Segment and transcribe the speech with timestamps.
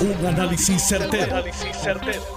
[0.00, 1.44] Un análisis certero,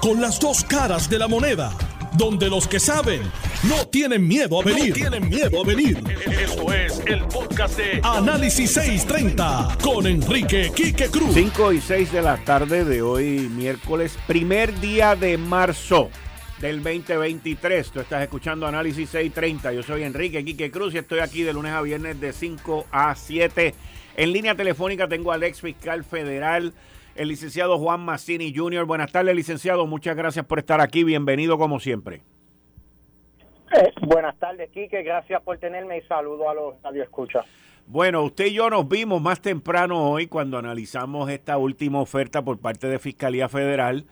[0.01, 1.71] Con las dos caras de la moneda.
[2.17, 3.21] Donde los que saben
[3.63, 4.93] no tienen miedo a venir.
[4.93, 5.97] tienen miedo a venir.
[6.29, 11.33] Esto es el podcast de Análisis 630 con Enrique Quique Cruz.
[11.33, 16.09] 5 y 6 de la tarde de hoy, miércoles, primer día de marzo
[16.59, 17.91] del 2023.
[17.91, 19.71] Tú estás escuchando Análisis 630.
[19.71, 23.15] Yo soy Enrique Quique Cruz y estoy aquí de lunes a viernes de 5 a
[23.15, 23.73] 7.
[24.17, 26.73] En línea telefónica tengo al ex fiscal federal
[27.15, 28.85] el licenciado Juan Massini Jr.
[28.85, 29.85] Buenas tardes, licenciado.
[29.87, 31.03] Muchas gracias por estar aquí.
[31.03, 32.21] Bienvenido como siempre.
[33.75, 35.03] Eh, buenas tardes, Quique.
[35.03, 37.45] Gracias por tenerme y saludo a los radioescuchas.
[37.87, 42.57] Bueno, usted y yo nos vimos más temprano hoy cuando analizamos esta última oferta por
[42.57, 44.05] parte de Fiscalía Federal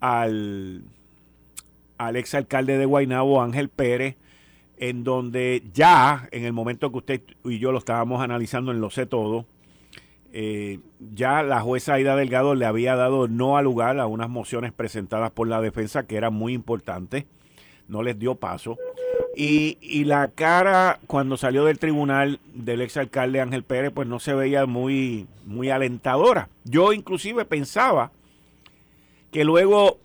[0.00, 0.82] al,
[1.96, 4.16] al exalcalde de Guaynabo, Ángel Pérez,
[4.76, 8.90] en donde ya, en el momento que usted y yo lo estábamos analizando en Lo
[8.90, 9.46] Sé Todo,
[10.32, 10.80] eh,
[11.14, 15.30] ya la jueza Aida Delgado le había dado no al lugar a unas mociones presentadas
[15.30, 17.24] por la defensa que eran muy importantes,
[17.88, 18.76] no les dio paso.
[19.34, 24.66] Y, la cara cuando salió del tribunal del exalcalde Ángel Pérez, pues no se veía
[24.66, 26.48] muy, muy alentadora.
[26.64, 28.10] Yo inclusive pensaba
[29.30, 29.98] que luego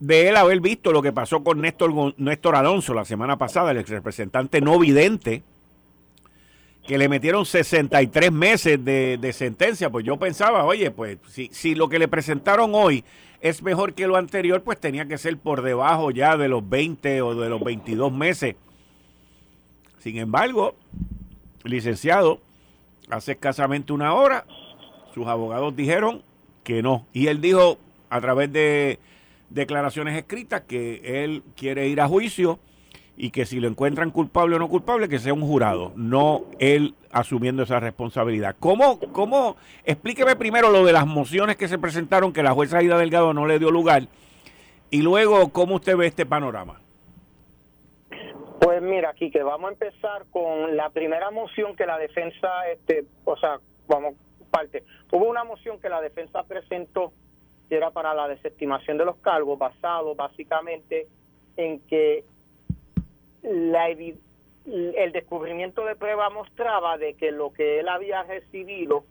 [0.00, 3.78] de él haber visto lo que pasó con Néstor, Néstor Alonso la semana pasada, el
[3.78, 5.42] ex representante no vidente,
[6.86, 11.88] que le metieron 63 meses de, sentencia, pues yo pensaba, oye, pues si, si lo
[11.88, 13.04] que le presentaron hoy
[13.40, 17.22] es mejor que lo anterior, pues tenía que ser por debajo ya de los 20
[17.22, 18.56] o de los 22 meses.
[19.98, 20.76] Sin embargo,
[21.62, 22.40] licenciado,
[23.08, 24.44] hace escasamente una hora,
[25.14, 26.22] sus abogados dijeron
[26.62, 27.06] que no.
[27.12, 27.78] Y él dijo
[28.10, 28.98] a través de
[29.50, 32.58] declaraciones escritas que él quiere ir a juicio
[33.16, 36.94] y que si lo encuentran culpable o no culpable, que sea un jurado, no él
[37.12, 38.56] asumiendo esa responsabilidad.
[38.58, 42.98] ¿Cómo, cómo, explíqueme primero lo de las mociones que se presentaron, que la jueza Aida
[42.98, 44.08] Delgado no le dio lugar,
[44.90, 46.80] y luego cómo usted ve este panorama?
[48.60, 53.04] Pues mira, aquí que vamos a empezar con la primera moción que la defensa, este,
[53.24, 54.14] o sea, vamos
[54.50, 54.84] parte.
[55.10, 57.12] Hubo una moción que la defensa presentó
[57.68, 61.08] que era para la desestimación de los cargos, basado básicamente
[61.56, 62.24] en que
[63.44, 69.04] la, el descubrimiento de prueba mostraba de que lo que él había recibido,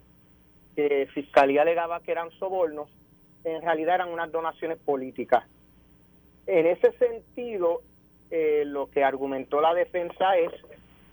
[0.76, 2.90] que Fiscalía alegaba que eran sobornos,
[3.44, 5.46] en realidad eran unas donaciones políticas.
[6.48, 7.82] En ese sentido,
[8.32, 10.52] eh, lo que argumentó la defensa es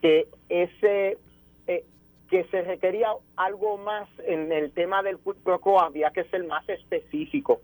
[0.01, 1.19] que ese
[1.67, 1.85] eh,
[2.31, 5.37] que se requería algo más en el tema del quid
[5.79, 7.61] había que ser más específico.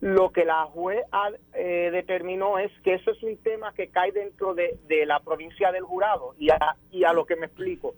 [0.00, 1.04] Lo que la juez
[1.54, 5.82] eh, determinó es que eso es un tema que cae dentro de, la provincia del
[5.82, 7.94] jurado y a, y a lo que me explico.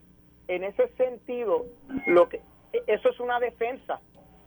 [0.49, 1.67] En ese sentido,
[2.07, 2.41] lo que
[2.87, 4.01] eso es una defensa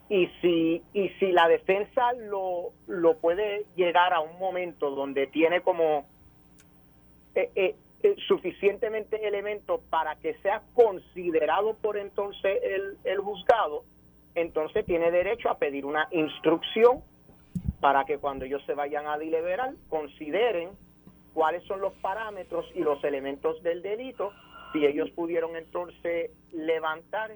[0.10, 5.62] y si y si la defensa lo, lo puede llegar a un momento donde tiene
[5.62, 6.06] como
[7.36, 7.76] eh, eh,
[8.28, 13.86] suficientemente elementos para que sea considerado por entonces el, el juzgado,
[14.36, 17.02] entonces tiene derecho a pedir una instrucción
[17.84, 20.70] para que cuando ellos se vayan a deliberar consideren
[21.34, 24.32] cuáles son los parámetros y los elementos del delito,
[24.72, 27.32] si ellos pudieron entonces levantar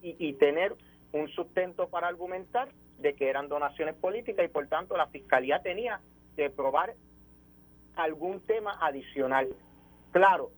[0.00, 0.76] y, tener
[1.10, 2.68] un sustento para argumentar
[3.00, 6.00] de que eran donaciones políticas y por tanto la fiscalía tenía
[6.36, 6.94] que probar
[7.96, 9.48] algún tema adicional.
[10.12, 10.52] Claro,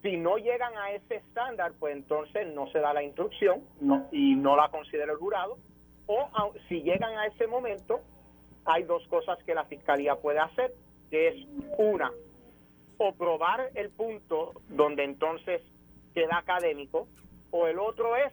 [0.00, 3.60] si no llegan a ese estándar, pues entonces no se da la instrucción
[4.10, 5.58] y no la considera el jurado,
[6.06, 6.26] o
[6.68, 8.00] si llegan a ese momento,
[8.64, 10.72] hay dos cosas que la fiscalía puede hacer,
[11.10, 11.34] que es
[11.78, 12.12] una,
[12.98, 15.62] o probar el punto donde entonces
[16.14, 17.08] queda académico,
[17.50, 18.32] o el otro es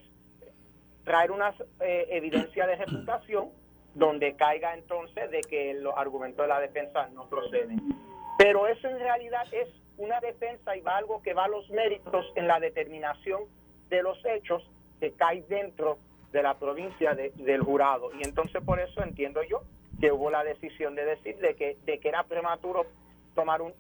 [1.04, 3.50] traer una eh, evidencia de reputación
[3.94, 7.82] donde caiga entonces de que los argumentos de la defensa no proceden.
[8.38, 12.26] Pero eso en realidad es una defensa y va algo que va a los méritos
[12.36, 13.44] en la determinación
[13.90, 14.64] de los hechos
[15.00, 15.98] que cae dentro
[16.32, 18.12] de la provincia del jurado.
[18.18, 19.62] Y entonces por eso entiendo yo
[20.02, 22.88] que hubo la decisión de decir de que, de que era prematuro
[23.36, 23.72] tomar un,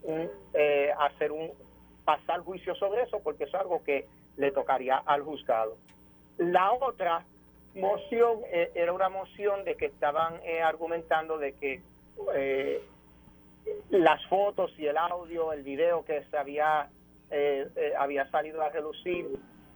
[0.54, 1.52] eh, hacer un
[2.06, 4.06] pasar juicio sobre eso porque es algo que
[4.38, 5.76] le tocaría al juzgado.
[6.38, 7.26] La otra
[7.74, 11.82] moción eh, era una moción de que estaban eh, argumentando de que
[13.90, 16.90] las fotos y el audio, el video que se había
[17.98, 19.26] había salido a relucir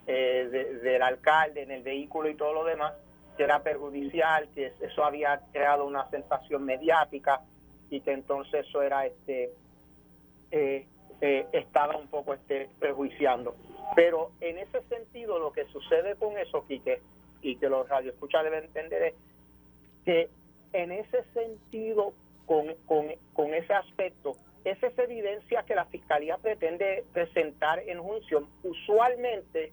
[0.05, 2.93] del alcalde en el vehículo y todo lo demás
[3.35, 7.41] que era perjudicial, que eso había creado una sensación mediática
[7.89, 9.51] y que entonces eso era este
[10.51, 10.85] eh,
[11.53, 13.55] estaba un poco este perjuiciando.
[13.95, 17.01] Pero en ese sentido lo que sucede con eso, Quique,
[17.41, 19.13] y que los radioescuchas deben entender es
[20.03, 20.29] que
[20.73, 22.13] en ese sentido,
[22.45, 24.35] con, con, con ese aspecto,
[24.65, 28.47] esa es evidencia que la Fiscalía pretende presentar en juicio.
[28.63, 29.71] Usualmente,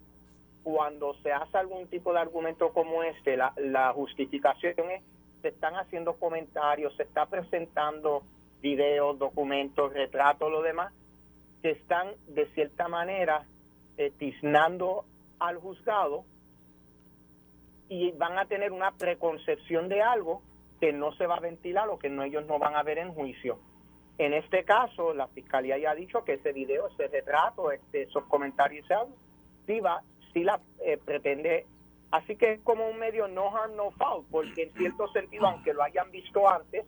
[0.63, 5.03] cuando se hace algún tipo de argumento como este, la, justificación es,
[5.41, 8.23] se están haciendo comentarios, se está presentando
[8.61, 10.93] videos, documentos, retratos, lo demás,
[11.61, 13.45] que están de cierta manera
[13.97, 15.05] eh, tiznando
[15.39, 16.23] al juzgado
[17.89, 20.41] y van a tener una preconcepción de algo
[20.79, 23.13] que no se va a ventilar o que no, ellos no van a ver en
[23.13, 23.59] juicio.
[24.17, 28.23] En este caso, la fiscalía ya ha dicho que ese video, ese retrato, este, esos
[28.25, 28.85] comentarios,
[29.65, 30.01] sí, va,
[30.33, 31.65] sí la eh, pretende.
[32.11, 35.73] Así que es como un medio no harm, no foul, porque en cierto sentido, aunque
[35.73, 36.85] lo hayan visto antes,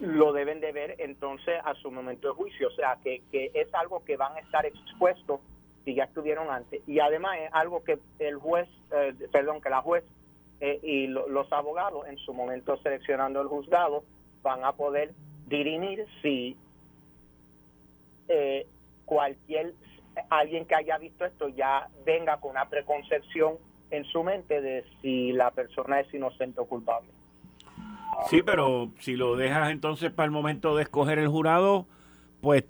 [0.00, 2.68] lo deben de ver entonces a su momento de juicio.
[2.68, 5.40] O sea, que, que es algo que van a estar expuestos
[5.84, 6.82] si ya estuvieron antes.
[6.86, 10.04] Y además es algo que el juez, eh, perdón, que la juez
[10.60, 14.04] eh, y los abogados en su momento seleccionando el juzgado
[14.42, 15.12] van a poder
[15.46, 16.56] dirimir si
[18.28, 18.66] eh,
[19.04, 19.72] cualquier
[20.30, 23.54] alguien que haya visto esto ya venga con una preconcepción
[23.90, 27.08] en su mente de si la persona es inocente o culpable.
[28.28, 31.86] Sí, pero si lo dejas entonces para el momento de escoger el jurado,
[32.40, 32.64] pues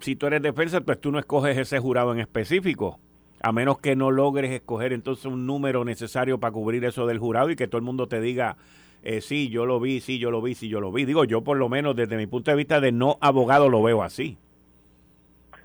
[0.00, 2.98] si tú eres defensa, pues tú no escoges ese jurado en específico,
[3.42, 7.50] a menos que no logres escoger entonces un número necesario para cubrir eso del jurado
[7.50, 8.56] y que todo el mundo te diga,
[9.02, 11.04] eh, sí, yo lo vi, sí, yo lo vi, sí, yo lo vi.
[11.04, 14.02] Digo, yo por lo menos desde mi punto de vista de no abogado lo veo
[14.02, 14.38] así.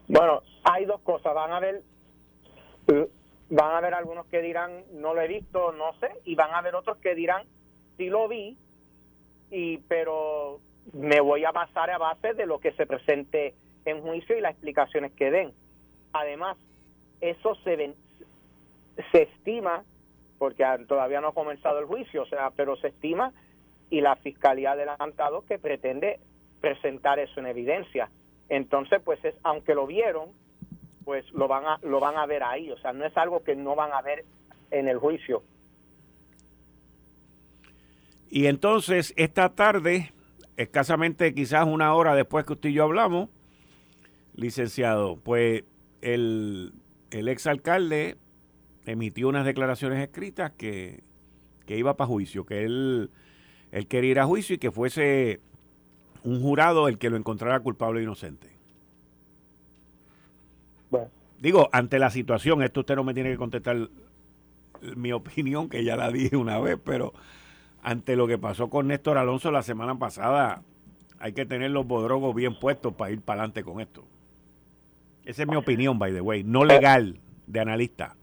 [0.10, 1.34] Bueno, hay dos cosas.
[1.36, 1.84] Van a haber,
[3.50, 6.58] van a haber algunos que dirán, no lo he visto, no sé, y van a
[6.58, 7.46] haber otros que dirán,
[7.96, 8.58] sí lo vi,
[9.52, 10.60] y pero
[10.94, 13.54] me voy a basar a base de lo que se presente
[13.86, 15.54] en juicio y las explicaciones que den.
[16.12, 16.58] Además,
[17.22, 17.94] eso se,
[19.12, 19.84] se estima
[20.40, 23.32] porque todavía no ha comenzado el juicio, o sea, pero se estima
[23.92, 26.20] y la fiscalía ha adelantado que pretende
[26.62, 28.10] presentar eso en evidencia.
[28.50, 30.30] Entonces, pues es aunque lo vieron,
[31.06, 33.56] pues lo van a lo van a ver ahí, o sea, no es algo que
[33.56, 34.26] no van a ver
[34.72, 35.44] en el juicio.
[38.30, 40.14] Y entonces, esta tarde,
[40.56, 43.30] escasamente quizás una hora después que usted y yo hablamos,
[44.36, 45.64] licenciado, pues
[46.02, 46.74] el,
[47.12, 48.18] el exalcalde
[48.86, 51.04] emitió unas declaraciones escritas que,
[51.68, 53.12] iba para juicio, que él,
[53.72, 55.40] él quería ir a juicio y que fuese
[56.24, 58.48] un jurado el que lo encontrara culpable o inocente.
[61.40, 63.88] Digo, ante la situación, esto usted no me tiene que contestar
[64.96, 67.14] mi opinión, que ya la dije una vez, pero
[67.82, 70.62] ante lo que pasó con Néstor Alonso la semana pasada,
[71.20, 74.04] hay que tener los bodrogos bien puestos para ir para adelante con esto.
[75.24, 78.16] Esa es mi opinión, by the way, no legal de analista.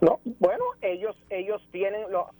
[0.00, 2.32] No, bueno, ellos ellos tienen lo, eh,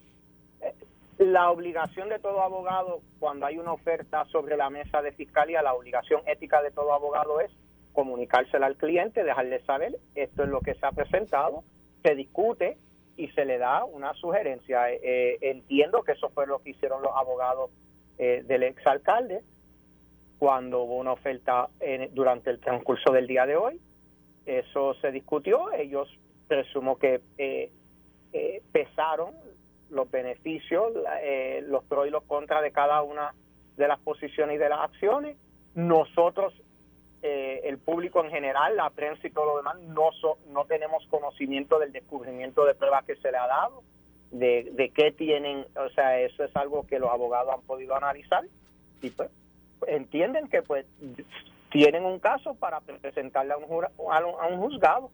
[1.19, 5.75] la obligación de todo abogado cuando hay una oferta sobre la mesa de fiscalía, la
[5.75, 7.51] obligación ética de todo abogado es
[7.93, 11.65] comunicársela al cliente, dejarle saber esto es lo que se ha presentado,
[12.03, 12.79] se discute
[13.17, 14.91] y se le da una sugerencia.
[14.93, 17.71] Eh, eh, entiendo que eso fue lo que hicieron los abogados
[18.19, 19.43] del exalcalde
[20.41, 21.69] cuando hubo una oferta
[22.11, 23.81] durante el transcurso del día de hoy.
[24.45, 26.09] Eso se discutió, ellos
[26.49, 27.71] presumo que eh,
[28.33, 29.35] eh, pesaron
[29.91, 33.35] los beneficios, eh, los pros y los contras de cada una
[33.77, 35.37] de las posiciones y de las acciones.
[35.75, 36.55] Nosotros,
[37.23, 40.11] el público en general, la prensa y todo lo demás, no,
[40.53, 43.83] no tenemos conocimiento del descubrimiento de pruebas que se le ha dado,
[44.31, 48.45] de, de qué tienen, o sea, eso es algo que los abogados han podido analizar
[49.03, 49.31] y pues
[49.87, 50.87] entienden que pues
[51.71, 55.11] tienen un caso para presentarle a un, a un juzgado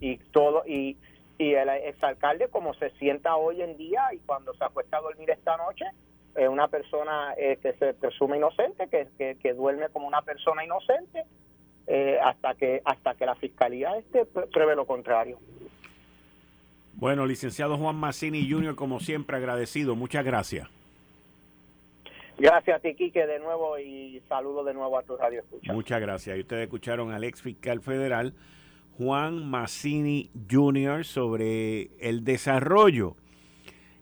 [0.00, 0.96] y todo y,
[1.42, 5.30] y el exalcalde como se sienta hoy en día y cuando se acuesta a dormir
[5.30, 5.84] esta noche
[6.36, 11.24] es una persona eh, que se presume inocente que, que, duerme como una persona inocente
[11.88, 15.38] eh, hasta que hasta que la fiscalía este pruebe lo contrario
[16.94, 18.76] bueno licenciado Juan Massini Jr.
[18.76, 20.68] como siempre agradecido muchas gracias
[22.38, 25.72] Gracias a ti, Quique, de nuevo y saludo de nuevo a tu radio escucha.
[25.72, 26.36] Muchas gracias.
[26.36, 28.32] Y ustedes escucharon al ex fiscal federal
[28.98, 31.04] Juan Massini Jr.
[31.04, 33.16] sobre el desarrollo,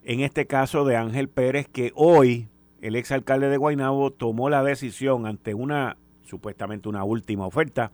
[0.03, 2.49] en este caso de Ángel Pérez, que hoy
[2.81, 7.93] el exalcalde de Guaynabo tomó la decisión ante una, supuestamente una última oferta,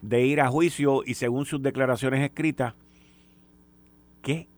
[0.00, 2.74] de ir a juicio y según sus declaraciones escritas,
[4.22, 4.48] que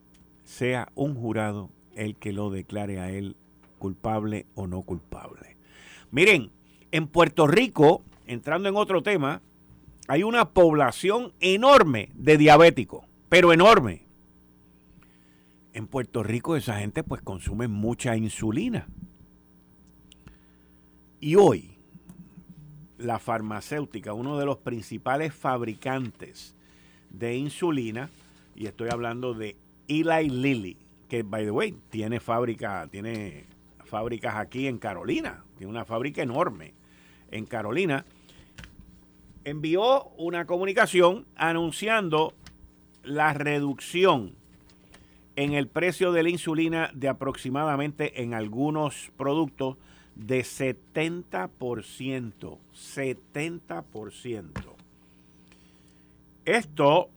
[0.43, 3.35] sea un jurado el que lo declare a él
[3.79, 5.57] culpable o no culpable.
[6.11, 6.51] Miren,
[6.91, 9.41] en Puerto Rico, entrando en otro tema,
[10.07, 14.07] hay una población enorme de diabéticos, pero enorme.
[15.73, 18.87] en Puerto Rico esa gente pues consume mucha insulina.
[21.19, 21.77] Y hoy,
[22.97, 26.55] la farmacéutica, uno de los principales fabricantes
[27.11, 28.09] de insulina,
[28.55, 29.55] y estoy hablando de
[29.87, 33.45] Eli Lilly, que by the way, tiene fábrica, tiene
[33.85, 36.73] fábricas aquí en Carolina, tiene una fábrica enorme
[37.29, 38.03] en Carolina,
[39.47, 42.33] envió una comunicación anunciando
[43.03, 44.35] la reducción
[45.37, 49.77] en el precio de la insulina de aproximadamente en algunos productos
[50.15, 52.57] de 70%.
[52.73, 54.51] 70%.
[56.43, 57.09] Esto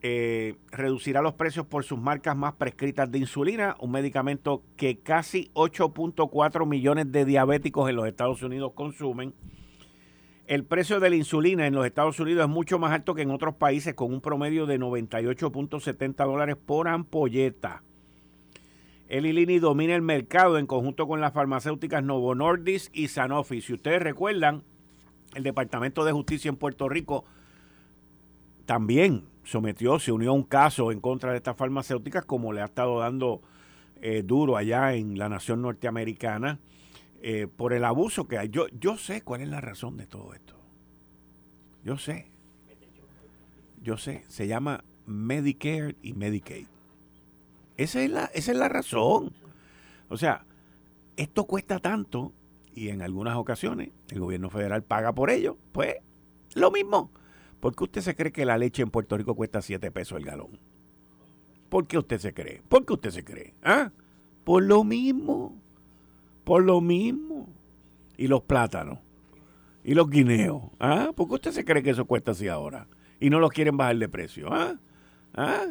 [0.00, 5.50] eh, reducirá los precios por sus marcas más prescritas de insulina, un medicamento que casi
[5.52, 9.34] 8.4 millones de diabéticos en los Estados Unidos consumen.
[10.46, 13.30] El precio de la insulina en los Estados Unidos es mucho más alto que en
[13.30, 17.82] otros países, con un promedio de 98.70 dólares por ampolleta.
[19.08, 23.62] El Ilini domina el mercado en conjunto con las farmacéuticas Novo Nordisk y Sanofi.
[23.62, 24.64] Si ustedes recuerdan,
[25.34, 27.24] el Departamento de Justicia en Puerto Rico
[28.66, 32.66] también sometió, se unió a un caso en contra de estas farmacéuticas, como le ha
[32.66, 33.40] estado dando
[34.02, 36.58] eh, duro allá en la nación norteamericana,
[37.26, 38.50] eh, por el abuso que hay.
[38.50, 40.60] Yo, yo sé cuál es la razón de todo esto.
[41.82, 42.26] Yo sé.
[43.80, 44.26] Yo sé.
[44.28, 46.66] Se llama Medicare y Medicaid.
[47.78, 49.32] Esa es la, esa es la razón.
[50.10, 50.44] O sea,
[51.16, 52.34] esto cuesta tanto
[52.74, 55.56] y en algunas ocasiones el gobierno federal paga por ello.
[55.72, 55.94] Pues
[56.54, 57.10] lo mismo.
[57.58, 60.26] ¿Por qué usted se cree que la leche en Puerto Rico cuesta 7 pesos el
[60.26, 60.58] galón?
[61.70, 62.60] ¿Por qué usted se cree?
[62.68, 63.54] ¿Por qué usted se cree?
[63.62, 63.92] ¿Ah?
[64.44, 65.63] Por lo mismo.
[66.44, 67.48] Por lo mismo.
[68.16, 68.98] Y los plátanos.
[69.82, 70.62] Y los guineos.
[70.78, 71.10] ¿Ah?
[71.14, 72.86] ¿Por qué usted se cree que eso cuesta así ahora?
[73.20, 74.48] Y no los quieren bajar de precio.
[74.52, 74.76] ¿Ah?
[75.34, 75.66] ¿Ah?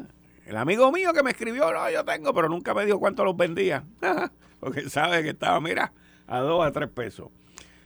[0.45, 3.37] El amigo mío que me escribió, no, yo tengo, pero nunca me dijo cuánto los
[3.37, 3.85] vendía.
[4.59, 5.93] Porque sabe que estaba, mira,
[6.27, 7.29] a dos a tres pesos.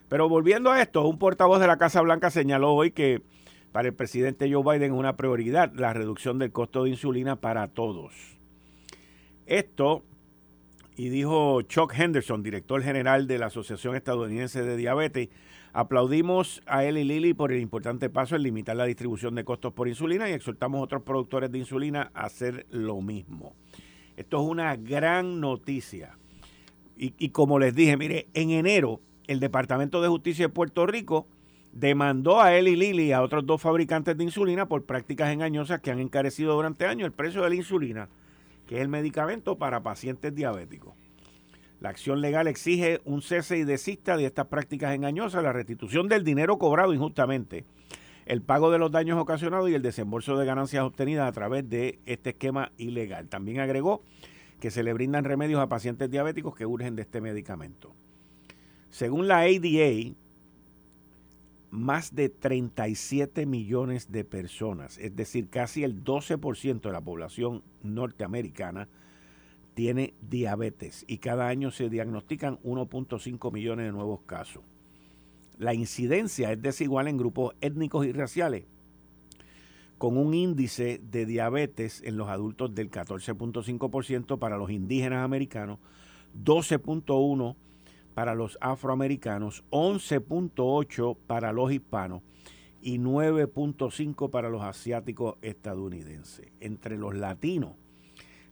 [0.09, 3.21] Pero volviendo a esto, un portavoz de la Casa Blanca señaló hoy que
[3.71, 7.67] para el presidente Joe Biden es una prioridad la reducción del costo de insulina para
[7.67, 8.13] todos.
[9.45, 10.03] Esto,
[10.97, 15.29] y dijo Chuck Henderson, director general de la Asociación Estadounidense de Diabetes,
[15.77, 19.73] Aplaudimos a él y Lili por el importante paso en limitar la distribución de costos
[19.73, 23.53] por insulina y exhortamos a otros productores de insulina a hacer lo mismo.
[24.15, 26.17] Esto es una gran noticia.
[26.99, 31.27] Y, como les dije, mire, en enero el Departamento de Justicia de Puerto Rico
[31.73, 35.79] demandó a él y Lili y a otros dos fabricantes de insulina por prácticas engañosas
[35.81, 38.09] que han encarecido durante años el precio de la insulina,
[38.67, 40.93] que es el medicamento para pacientes diabéticos.
[41.79, 46.23] La acción legal exige un cese y desista de estas prácticas engañosas, la restitución del
[46.23, 47.65] dinero cobrado injustamente,
[48.25, 51.99] el pago de los daños ocasionados y el desembolso de ganancias obtenidas a través de
[52.05, 53.29] este esquema ilegal.
[53.29, 54.03] También agregó
[54.59, 57.95] que se le brindan remedios a pacientes diabéticos que urgen de este medicamento.
[58.89, 60.15] Según la ADA,
[61.69, 68.87] más de 37 millones de personas, es decir, casi el 12% de la población norteamericana,
[69.73, 74.63] tiene diabetes y cada año se diagnostican 1.5 millones de nuevos casos.
[75.59, 78.65] La incidencia es desigual en grupos étnicos y raciales,
[79.97, 85.79] con un índice de diabetes en los adultos del 14.5% para los indígenas americanos,
[86.43, 87.55] 12.1%
[88.17, 92.23] para los afroamericanos, 11.8% para los hispanos
[92.81, 96.47] y 9.5% para los asiáticos estadounidenses.
[96.59, 97.75] Entre los latinos,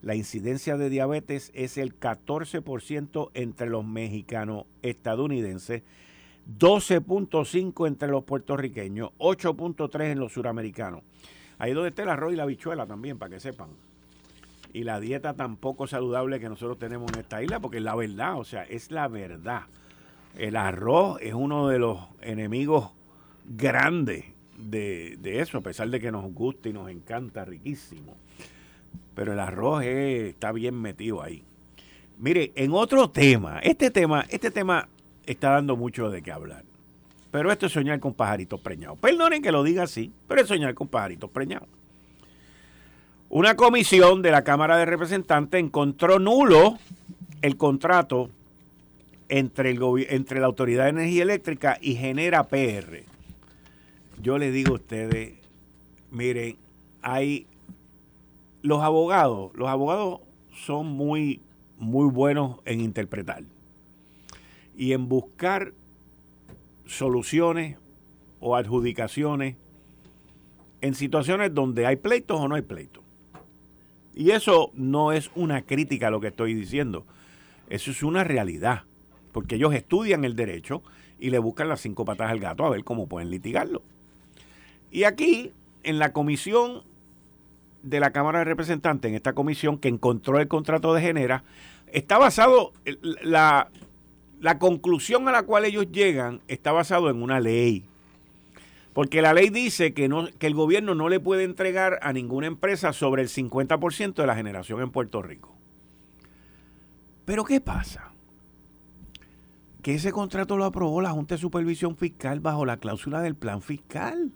[0.04, 5.82] la incidencia de diabetes es el 14% entre los mexicanos estadounidenses,
[6.60, 11.02] 12.5 entre los puertorriqueños, 8.3 en los suramericanos.
[11.58, 13.70] Ahí donde está el arroz y la bichuela también, para que sepan.
[14.76, 18.38] Y la dieta tampoco saludable que nosotros tenemos en esta isla, porque es la verdad,
[18.38, 19.64] o sea, es la verdad.
[20.38, 22.92] El arroz es uno de los enemigos
[23.46, 24.26] grandes
[24.58, 28.18] de, de eso, a pesar de que nos gusta y nos encanta, riquísimo
[29.16, 31.44] pero el arroz está bien metido ahí.
[32.20, 34.88] Mire, en otro tema, este tema, este tema
[35.26, 36.64] está dando mucho de qué hablar.
[37.32, 39.00] Pero esto es soñar con pajaritos preñados.
[39.00, 41.68] Perdonen que lo diga así, pero es soñar con pajaritos preñados.
[43.30, 46.78] Una comisión de la Cámara de Representantes encontró nulo
[47.42, 48.30] el contrato
[49.30, 49.80] entre, el
[50.10, 53.04] entre la Autoridad de Energía Eléctrica y Genera PR.
[54.22, 55.34] Yo les digo a ustedes,
[56.12, 56.56] miren,
[57.02, 57.48] hay
[58.62, 60.22] los abogados, los abogados
[60.56, 61.42] son muy,
[61.78, 63.44] muy buenos en interpretar
[64.78, 65.74] y en buscar
[66.86, 67.78] soluciones
[68.40, 69.56] o adjudicaciones
[70.82, 73.05] en situaciones donde hay pleitos o no hay pleitos.
[74.16, 77.06] Y eso no es una crítica a lo que estoy diciendo.
[77.70, 78.84] Eso es una realidad.
[79.34, 80.82] Porque ellos estudian el derecho
[81.20, 83.82] y le buscan las cinco patas al gato a ver cómo pueden litigarlo.
[84.90, 85.52] Y aquí,
[85.84, 86.84] en la comisión
[87.84, 91.44] de la Cámara de Representantes, en esta comisión que encontró el contrato de Genera,
[91.92, 92.72] está basado,
[93.22, 93.70] la,
[94.40, 97.84] la conclusión a la cual ellos llegan está basado en una ley.
[98.96, 102.48] Porque la ley dice que, no, que el gobierno no le puede entregar a ninguna
[102.48, 105.54] empresa sobre el 50% de la generación en Puerto Rico.
[107.26, 108.14] Pero ¿qué pasa?
[109.82, 113.62] Que ese contrato lo aprobó la Junta de Supervisión Fiscal bajo la cláusula del plan
[113.62, 114.32] fiscal.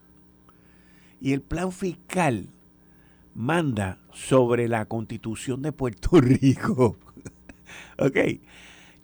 [1.22, 2.48] Y el plan fiscal
[3.34, 6.98] manda sobre la constitución de Puerto Rico.
[7.98, 8.18] ok.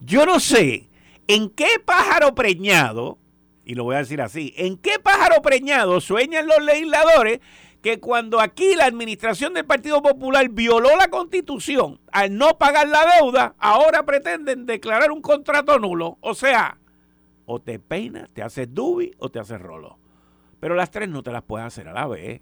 [0.01, 0.89] Yo no sé
[1.29, 3.19] en qué pájaro preñado
[3.65, 7.39] y lo voy a decir así, ¿en qué pájaro preñado sueñan los legisladores
[7.81, 13.03] que cuando aquí la administración del Partido Popular violó la constitución al no pagar la
[13.17, 16.19] deuda, ahora pretenden declarar un contrato nulo?
[16.21, 16.77] O sea,
[17.45, 19.97] o te peinas, te haces dubi o te haces rolo.
[20.59, 22.41] Pero las tres no te las puedes hacer a la vez.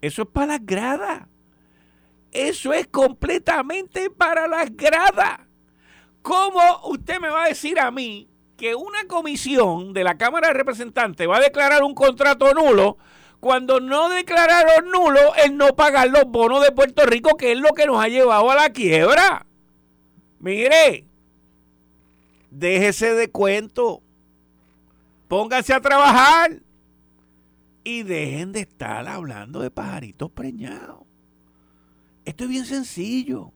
[0.00, 1.28] Eso es para las gradas.
[2.30, 5.40] Eso es completamente para las gradas.
[6.22, 10.54] ¿Cómo usted me va a decir a mí que una comisión de la Cámara de
[10.54, 12.98] Representantes va a declarar un contrato nulo
[13.40, 17.72] cuando no declararon nulo el no pagar los bonos de Puerto Rico, que es lo
[17.72, 19.46] que nos ha llevado a la quiebra.
[20.38, 21.06] Mire,
[22.50, 24.02] déjese de cuento,
[25.28, 26.62] póngase a trabajar
[27.82, 31.02] y dejen de estar hablando de pajaritos preñados.
[32.24, 33.52] Esto es bien sencillo,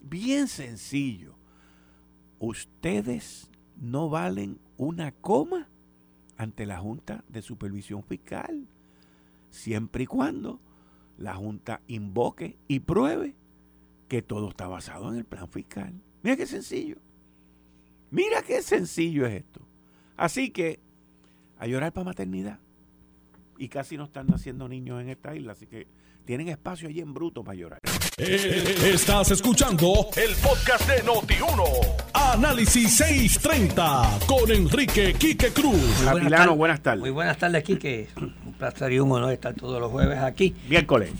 [0.00, 1.34] bien sencillo.
[2.38, 3.47] Ustedes
[3.80, 5.68] no valen una coma
[6.36, 8.66] ante la Junta de Supervisión Fiscal,
[9.50, 10.60] siempre y cuando
[11.16, 13.34] la Junta invoque y pruebe
[14.08, 15.92] que todo está basado en el plan fiscal.
[16.22, 16.96] Mira qué sencillo.
[18.10, 19.60] Mira qué sencillo es esto.
[20.16, 20.80] Así que
[21.58, 22.60] a llorar para maternidad.
[23.58, 25.88] Y casi no están naciendo niños en esta isla, así que
[26.24, 27.80] tienen espacio allí en bruto para llorar.
[28.20, 31.62] Eh, estás escuchando el podcast de Noti1.
[32.12, 36.04] Análisis 630 con Enrique Quique Cruz.
[36.04, 36.98] Atilano, buenas tardes.
[36.98, 38.08] Muy buenas tardes, Quique.
[38.16, 40.52] Un placer y un honor estar todos los jueves aquí.
[40.68, 41.12] Miércoles.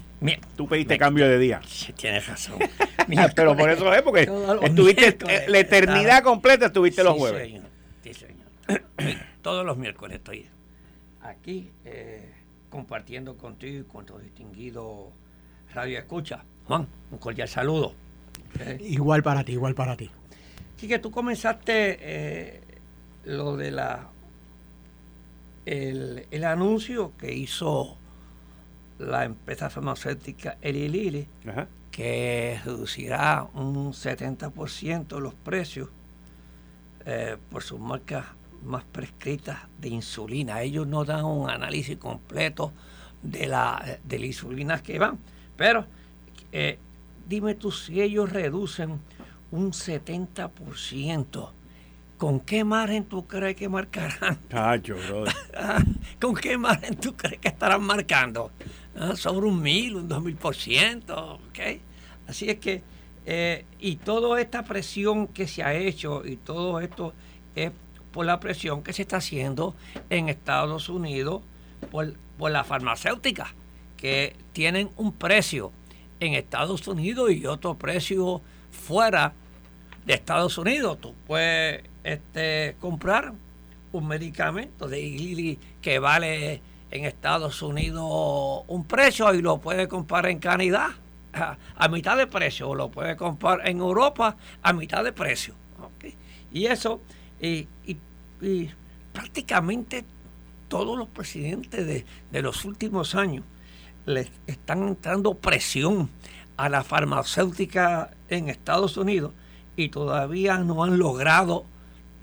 [0.57, 1.61] Tú pediste cambio de día.
[1.95, 2.57] Tienes razón.
[3.37, 4.29] Pero por eso es porque
[4.63, 7.63] estuviste la eternidad completa estuviste los jueves.
[8.03, 8.83] Sí, señor.
[9.43, 10.47] todos los miércoles estoy
[11.23, 11.71] aquí.
[11.85, 12.35] Eh,
[12.69, 15.13] compartiendo contigo y con tu distinguido
[15.73, 16.45] Radio Escucha.
[16.69, 17.95] Juan, un cordial saludo.
[18.81, 20.11] Igual para ti, igual para ti.
[20.77, 22.61] Sí, que tú comenzaste eh,
[23.25, 24.09] lo de la
[25.65, 27.97] el, el, anuncio que hizo
[28.99, 31.27] la empresa farmacéutica Eli Lilly,
[31.91, 35.89] que reducirá un 70% los precios
[37.07, 38.27] eh, por sus marcas
[38.63, 40.63] más prescritas de insulina.
[40.63, 42.73] Ellos no dan un análisis completo
[43.23, 45.19] de la, de la insulina que van.
[45.57, 45.87] Pero
[46.53, 46.79] eh,
[47.29, 49.01] dime tú si ellos reducen
[49.51, 51.51] un 70%.
[52.19, 54.41] ¿Con qué margen tú crees que marcarán?
[56.21, 58.51] ¿Con qué margen tú crees que estarán marcando?
[58.97, 61.39] Ah, sobre un mil, un dos mil por ciento.
[61.49, 61.81] ¿okay?
[62.27, 62.83] Así es que,
[63.25, 67.15] eh, y toda esta presión que se ha hecho y todo esto
[67.55, 67.71] es
[68.13, 69.77] por la presión que se está haciendo
[70.11, 71.43] en Estados Unidos
[71.91, 72.15] por,
[72.51, 73.55] la farmacéutica,
[73.97, 75.73] que tienen un precio
[76.21, 79.33] en Estados Unidos y otro precio fuera
[80.05, 80.99] de Estados Unidos.
[81.01, 83.33] Tú puedes este, comprar
[83.93, 90.39] un medicamento de que vale en Estados Unidos un precio y lo puedes comprar en
[90.39, 90.97] Canadá
[91.33, 95.55] a, mitad de precio o lo puedes comprar en Europa a mitad de precio.
[96.53, 97.01] Y eso
[97.41, 97.67] y,
[98.41, 98.71] y,
[99.13, 100.05] prácticamente
[100.69, 103.45] todos los presidentes de, los últimos años
[104.09, 106.09] le están entrando presión
[106.57, 109.33] a la farmacéutica en Estados Unidos
[109.77, 111.67] y todavía no han logrado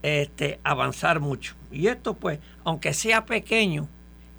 [0.02, 1.56] este, avanzar mucho.
[1.71, 3.88] Y esto pues, aunque sea pequeño,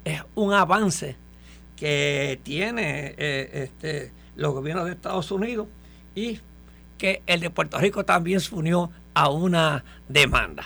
[0.03, 1.15] es un avance
[1.75, 5.67] que tiene eh, este, los gobiernos de Estados Unidos
[6.15, 6.39] y
[6.97, 10.65] que el de Puerto Rico también se unió a una demanda.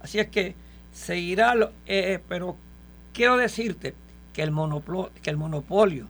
[0.00, 0.54] Así es que
[0.92, 1.54] seguirá,
[1.86, 2.56] eh, pero
[3.12, 3.94] quiero decirte
[4.36, 6.08] que el, monopolio, que el monopolio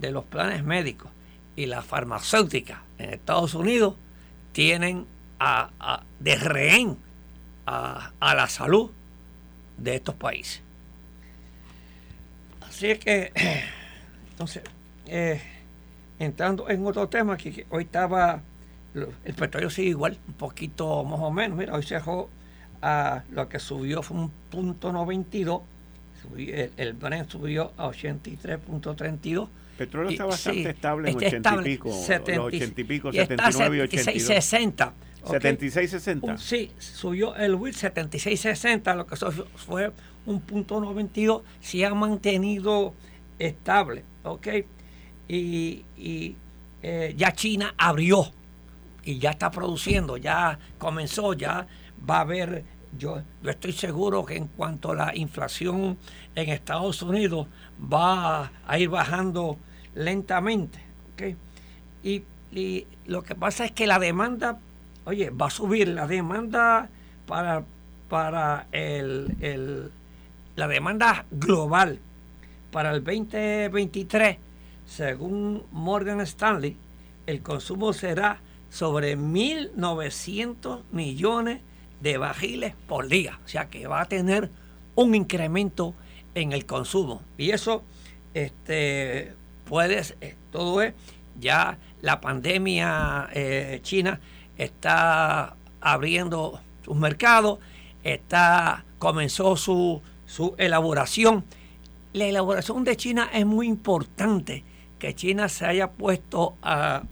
[0.00, 1.12] de los planes médicos
[1.54, 3.94] y la farmacéutica en Estados Unidos
[4.50, 5.06] tienen
[5.38, 6.96] a, de rehén
[7.66, 8.90] a, la salud
[9.76, 10.60] de estos países.
[12.68, 13.32] Así es que,
[14.32, 14.64] entonces,
[15.06, 15.40] eh,
[16.18, 18.40] entrando en otro tema, que, hoy estaba,
[19.24, 21.56] el petróleo sigue igual, un poquito más o menos.
[21.56, 22.28] Mira, hoy se dejó
[22.82, 25.62] a lo que subió fue un punto 92,
[26.36, 29.48] el, el Brent subió a 83.32.
[29.76, 34.26] Petróleo está bastante estable en 80 y pico, 80 y pico, 79 y 82.
[34.26, 34.92] 60.
[35.24, 36.38] 76.60.
[36.38, 39.16] Sí, subió el WIT 76.60, lo que
[39.56, 39.92] fue
[40.26, 42.94] un punto 92, se ha mantenido
[43.38, 44.48] estable, ¿ok?
[45.28, 45.84] Y,
[46.82, 48.30] eh, ya China abrió
[49.04, 51.66] y ya está produciendo, ya comenzó, ya
[52.08, 52.64] va a haber,
[52.96, 55.98] yo, yo estoy seguro que en cuanto a la inflación
[56.34, 57.46] en Estados Unidos
[57.80, 59.58] va a ir bajando
[59.94, 60.78] lentamente,
[61.12, 61.36] ¿ok?
[62.02, 62.22] Y,
[62.52, 64.58] y lo que pasa es que la demanda
[65.08, 66.90] oye, va a subir la demanda
[67.26, 67.64] para,
[68.10, 69.90] para el,
[70.54, 71.98] la demanda global
[72.70, 74.36] para el 2023,
[74.86, 76.76] según Morgan Stanley,
[77.26, 81.60] el consumo será sobre 1.900 millones
[82.00, 83.38] de bajiles por día.
[83.44, 84.50] O sea que va a tener
[84.94, 85.94] un incremento
[86.34, 87.22] en el consumo.
[87.36, 87.82] Y eso
[88.34, 89.32] este,
[89.64, 90.94] puede, eh, todo es,
[91.40, 94.20] ya la pandemia eh, china
[94.56, 97.58] está abriendo sus mercados,
[98.02, 101.44] está, comenzó su, su elaboración.
[102.12, 104.64] La elaboración de China es muy importante,
[104.98, 107.02] que China se haya puesto a,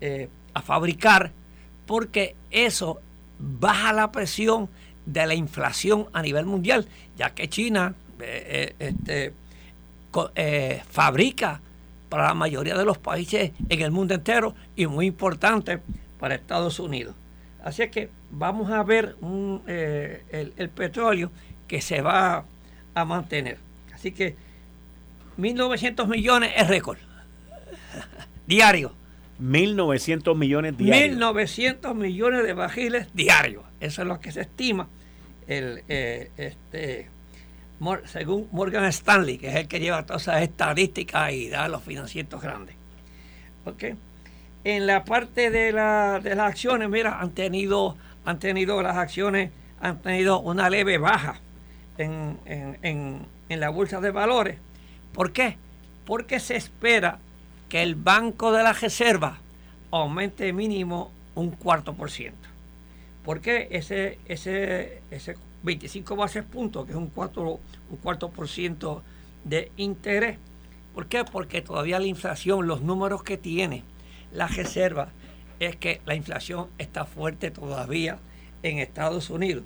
[0.00, 1.32] eh, a fabricar,
[1.86, 3.00] porque eso
[3.38, 4.68] baja la presión
[5.04, 9.32] de la inflación a nivel mundial, ya que China eh, eh, este,
[10.88, 11.60] fabrica
[12.08, 15.80] para la mayoría de los países en el mundo entero y muy importante
[16.18, 17.14] para Estados Unidos.
[17.62, 19.16] Así que vamos a ver
[19.66, 21.30] eh, el, petróleo
[21.66, 22.44] que se va
[22.94, 23.58] a mantener.
[23.92, 24.36] Así que
[25.38, 26.98] 1.900 millones es récord.
[28.46, 28.92] Diario.
[29.40, 31.18] 1.900 millones diarios.
[31.18, 33.64] 1.900 millones de bajiles diarios.
[33.80, 34.88] Eso es lo que se estima.
[35.46, 37.08] El, eh, este,
[38.06, 42.40] según Morgan Stanley, que es el que lleva todas esas estadísticas y da los financieros
[42.40, 42.74] grandes.
[43.64, 43.84] ¿Ok?
[44.64, 49.50] En la parte de, la, de las acciones, mira, han tenido, han tenido las acciones,
[49.80, 51.40] han tenido una leve baja
[51.98, 52.38] en,
[53.48, 54.58] en la bolsa de valores.
[55.12, 55.56] ¿Por qué?
[56.04, 57.20] Porque se espera
[57.68, 59.38] que el Banco de la Reserva
[59.90, 62.48] aumente mínimo un cuarto por ciento.
[63.24, 68.48] ¿Por qué ese, ese, ese 25 bases puntos, que es un, cuatro, un cuarto por
[68.48, 69.02] ciento
[69.44, 70.38] de interés?
[70.94, 71.24] ¿Por qué?
[71.24, 73.82] Porque todavía la inflación, los números que tiene,
[74.32, 75.08] la reserva
[75.60, 78.18] es que la inflación está fuerte todavía
[78.62, 79.64] en Estados Unidos.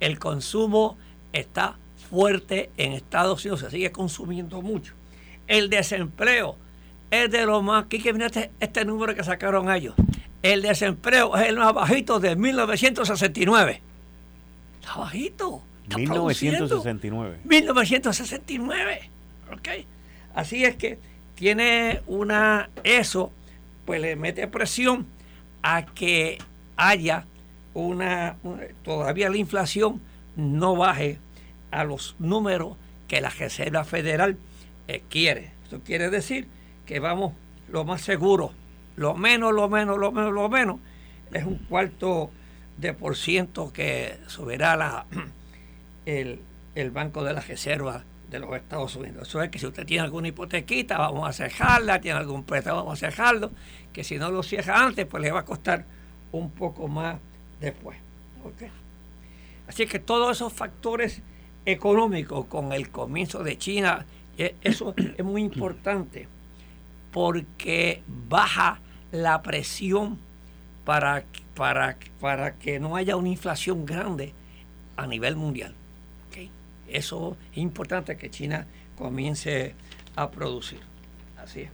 [0.00, 0.98] El consumo
[1.32, 1.76] está
[2.10, 4.94] fuerte en Estados Unidos, se sigue consumiendo mucho.
[5.46, 6.56] El desempleo
[7.10, 7.86] es de lo más...
[7.86, 9.94] ¿Qué viene este, este número que sacaron ellos?
[10.42, 13.82] El desempleo es el más bajito de 1969.
[14.80, 15.62] Está bajito.
[15.96, 17.40] 1969.
[17.44, 19.10] 1969.
[19.52, 19.68] ¿Ok?
[20.34, 20.98] Así es que
[21.34, 22.70] tiene una...
[22.84, 23.32] Eso
[23.84, 25.06] pues le mete presión
[25.62, 26.38] a que
[26.76, 27.26] haya
[27.74, 28.36] una,
[28.84, 30.00] todavía la inflación
[30.36, 31.18] no baje
[31.70, 32.76] a los números
[33.08, 34.38] que la Reserva Federal
[34.88, 35.52] eh, quiere.
[35.66, 36.46] Eso quiere decir
[36.90, 37.34] que vamos
[37.68, 38.50] lo más seguro,
[38.96, 40.80] lo menos, lo menos, lo menos, lo menos,
[41.32, 42.32] es un cuarto
[42.78, 45.06] de por ciento que subirá la,
[46.04, 46.40] el,
[46.74, 49.28] el Banco de la Reserva de los Estados Unidos.
[49.28, 53.00] Eso es que si usted tiene alguna hipotequita, vamos a cerrarla, tiene algún préstamo, vamos
[53.00, 53.52] a cerrarlo,
[53.92, 55.84] que si no lo cierra antes, pues le va a costar
[56.32, 57.20] un poco más
[57.60, 57.98] después.
[59.68, 61.22] Así que todos esos factores
[61.64, 66.26] económicos con el comienzo de China, eh, eso es muy importante
[67.12, 68.80] porque baja
[69.12, 70.18] la presión
[70.84, 74.32] para, para, para que no haya una inflación grande
[74.96, 75.74] a nivel mundial.
[76.90, 79.74] Eso es importante que China comience
[80.16, 80.80] a producir.
[81.38, 81.70] Así es.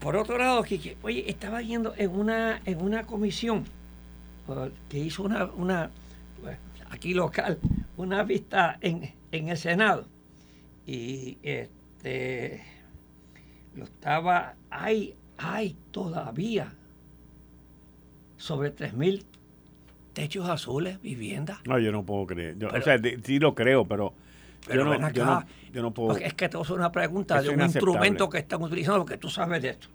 [0.00, 0.64] Por otro lado,
[1.02, 3.64] oye, estaba viendo en una, en una comisión
[4.48, 5.90] uh, que hizo una, una
[6.42, 6.56] pues,
[6.90, 7.58] aquí local,
[7.96, 10.06] una vista en, en el Senado.
[10.86, 12.62] Y este
[13.76, 16.72] lo estaba, hay, hay todavía
[18.36, 19.22] sobre 3.000
[20.12, 21.58] techos azules, viviendas.
[21.66, 22.56] No, yo no puedo creer.
[22.64, 24.14] o sea, sí lo creo, pero,
[24.72, 26.16] yo, no, yo, no, puedo.
[26.18, 29.62] Es que te voy una pregunta de un instrumento que están utilizando, porque tú sabes
[29.62, 29.88] de esto.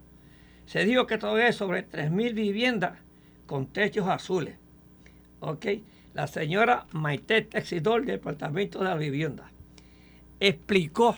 [0.66, 3.00] Se dijo que todavía hay sobre 3.000 viviendas
[3.48, 4.56] con techos azules.
[5.40, 5.66] ¿Ok?
[6.14, 9.52] La señora Maite Texidor del Departamento de la Vivienda
[10.42, 11.16] explicó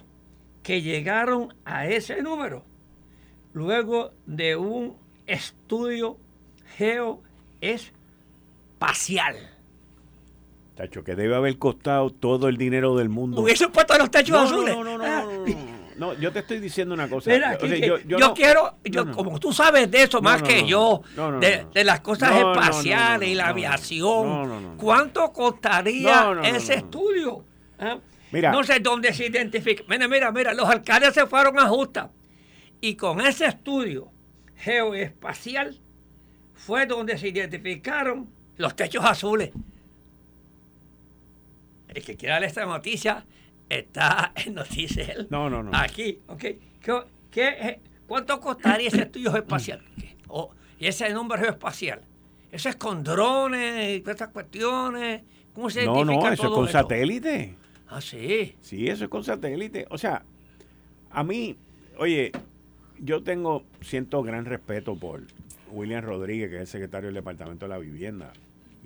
[0.63, 2.63] que llegaron a ese número
[3.53, 4.95] luego de un
[5.27, 6.17] estudio
[6.77, 9.35] geoespacial.
[10.75, 13.41] Tacho, que debe haber costado todo el dinero del mundo.
[13.41, 14.75] Hubiese puesto los techos azules.
[14.75, 15.25] No, no, no, Ah,
[15.97, 17.29] no, yo te estoy diciendo una cosa.
[17.29, 19.15] Mira, O sea, Quique, yo- yo, yo no- quiero, yo, no, no.
[19.17, 20.67] como tú sabes de eso más no, que no.
[20.67, 21.69] yo, No, no, de, no.
[21.69, 23.49] de las cosas No, no, no, espaciales no, no, y la no.
[23.51, 24.77] aviación, No, no, no.
[24.77, 26.85] ¿cuánto costaría No, no, no, ese no.
[26.85, 27.45] estudio?
[27.77, 27.97] ¿Ah?
[28.33, 28.51] Mira.
[28.51, 29.83] No sé dónde se identifica.
[29.87, 32.09] Mira, mira, mira, los alcaldes se fueron a Justa
[32.81, 34.11] y con ese estudio
[34.57, 35.79] geoespacial
[36.55, 39.51] fue donde se identificaron los techos azules.
[41.87, 43.25] El que quiera leer esta noticia
[43.69, 45.27] está en Noticiel.
[45.29, 45.71] No, no, no.
[45.73, 46.39] Aquí, ¿ok?
[46.39, 49.81] ¿Qué, qué, cuánto costaría ese estudio espacial?
[50.35, 52.01] O, y ese nombre geoespacial.
[52.51, 55.21] Eso es con drones y todas estas cuestiones.
[55.53, 57.55] ¿Cómo se No, identifica no, eso es con satélite.
[57.93, 58.55] Ah, sí.
[58.59, 59.85] Sí, eso es con satélite.
[59.91, 60.23] O sea,
[61.11, 61.55] a mí,
[61.99, 62.31] oye,
[62.99, 65.21] yo tengo, siento gran respeto por
[65.71, 68.33] William Rodríguez, que es el secretario del Departamento de la Vivienda.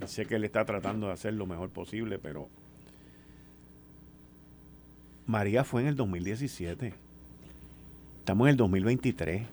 [0.04, 2.50] Y sé que él está tratando de hacer lo mejor posible, pero
[5.26, 6.94] María fue en el 2017.
[8.20, 9.44] Estamos en el 2023.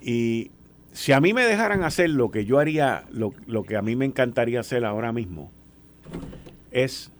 [0.00, 0.52] Y
[0.92, 3.96] si a mí me dejaran hacer lo que yo haría, lo, lo que a mí
[3.96, 5.50] me encantaría hacer ahora mismo,
[6.70, 7.10] es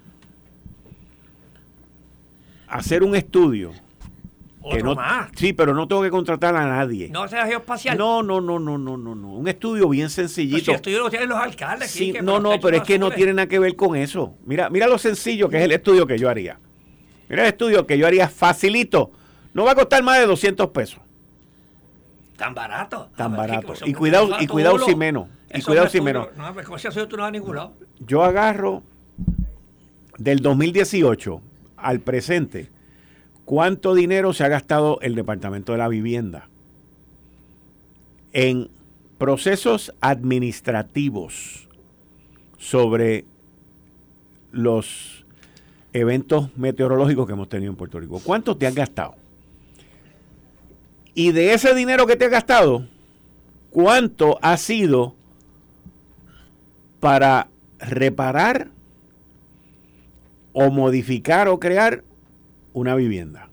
[2.68, 3.72] hacer un estudio.
[3.72, 5.30] que Otro no, más.
[5.36, 7.08] Sí, pero no tengo que contratar a nadie.
[7.08, 7.96] No sea geoespacial.
[7.96, 9.32] No, no, no, no, no, no, no.
[9.34, 10.64] Un estudio bien Pues sencillito.
[10.64, 11.90] si esto lo tienen los alcaldes.
[11.90, 14.34] Sí, no, no, pero es que no tiene nada que ver con eso.
[14.44, 16.58] Mira, mira lo sencillo que es el estudio que yo haría.
[17.28, 19.12] Mira el estudio que yo haría facilito.
[19.54, 21.00] No va a costar más de 200 pesos.
[22.36, 23.08] Tan barato.
[23.16, 23.72] Tan ver, barato.
[23.84, 25.28] Y cuidado- y cuidado si menos.
[25.54, 26.28] Y cuidado si menos.
[26.36, 27.72] No, pues con ese tú no vas a ningún lado.
[28.00, 28.82] Yo agarro
[30.18, 31.40] del 2018
[31.86, 32.68] al presente
[33.44, 36.48] cuánto dinero se ha gastado el Departamento de la Vivienda
[38.32, 38.68] en
[39.18, 41.68] procesos administrativos
[42.58, 43.24] sobre
[44.50, 45.24] los
[45.92, 48.20] eventos meteorológicos que hemos tenido en Puerto Rico.
[48.22, 49.14] ¿Cuánto te has gastado?
[51.14, 52.84] Y de ese dinero que te has gastado,
[53.70, 55.14] ¿cuánto ha sido
[56.98, 58.70] para reparar
[60.58, 62.02] o modificar o crear
[62.72, 63.50] una vivienda.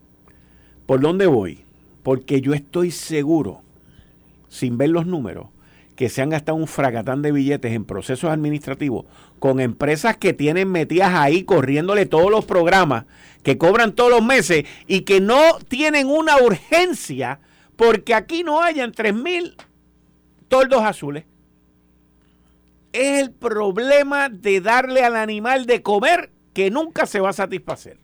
[0.86, 1.66] ¿Por dónde voy?
[2.02, 3.62] Porque yo estoy seguro,
[4.48, 5.48] sin ver los números,
[5.98, 9.06] que se han gastado un fracatán de billetes en procesos administrativos
[9.40, 13.04] con empresas que tienen metidas ahí corriéndole todos los programas,
[13.44, 17.42] que cobran todos los meses y que no tienen una urgencia
[17.76, 19.58] porque aquí no hayan 3 mil
[20.48, 21.26] toldos azules
[22.94, 27.98] es el problema de darle al animal de comer que nunca se va a satisfacer.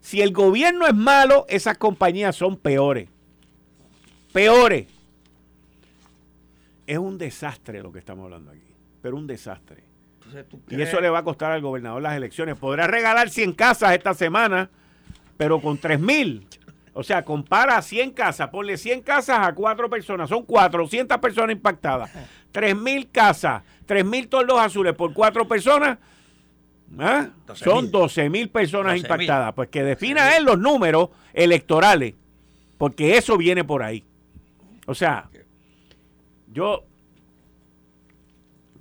[0.00, 3.08] Si el gobierno es malo, esas compañías son peores.
[4.32, 4.86] Peores.
[6.86, 8.74] Es un desastre lo que estamos hablando aquí.
[9.02, 9.84] Pero un desastre.
[10.16, 12.56] Entonces, ¿tú Y eso le va a costar al gobernador las elecciones.
[12.56, 14.70] Podrá regalar 100 casas esta semana,
[15.36, 16.46] pero con 3 mil.
[16.94, 22.10] O sea, compara 100 casas, ponle 100 casas a cuatro personas, son 400 personas impactadas.
[22.50, 25.98] 3 mil casas, 3 mil toldos azules por cuatro personas,
[26.98, 27.28] ¿ah?
[27.46, 27.54] 12.000.
[27.56, 28.98] son 12 mil personas 12.000.
[29.02, 29.54] impactadas.
[29.54, 32.14] Pues que defina él los números electorales,
[32.76, 34.04] porque eso viene por ahí.
[34.86, 35.28] O sea,
[36.52, 36.84] yo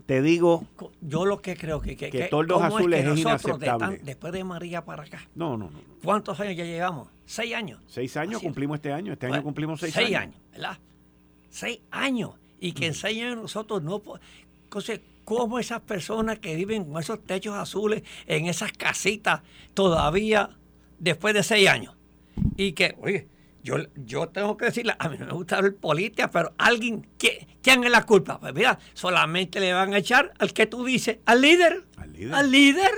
[0.06, 0.66] te digo,
[1.02, 1.98] Yo lo que creo que...
[1.98, 4.00] Que, Que toldos ¿cómo azules que es nosotros, de tan- inaceptable.
[4.06, 5.72] después de María para acá, no, no, no.
[5.72, 5.80] no.
[6.02, 7.10] ¿cuántos años ya llevamos?
[7.26, 7.82] ¿Seis años?
[7.88, 9.12] Seis años cumplimos este año.
[9.12, 10.22] Este año cumplimos seis, seis años.
[10.22, 10.36] años.
[10.54, 10.78] ¿verdad?
[11.50, 12.32] Seis años.
[12.62, 14.02] Y que en seis años nosotros no...
[14.64, 19.42] Entonces, ¿cómo esas personas que viven con esos techos azules en esas casitas
[19.74, 20.52] todavía
[21.00, 21.94] después de seis años?
[22.56, 23.28] Y que, oye,
[23.62, 27.46] yo, yo tengo que decirle, a mí no me gusta hablar política, pero alguien, ¿qué-
[27.62, 28.40] ¿quién es la culpa?
[28.40, 31.84] Pues mira, solamente le van a echar al que tú dices, al líder.
[31.98, 32.34] Al líder.
[32.34, 32.92] Al líder.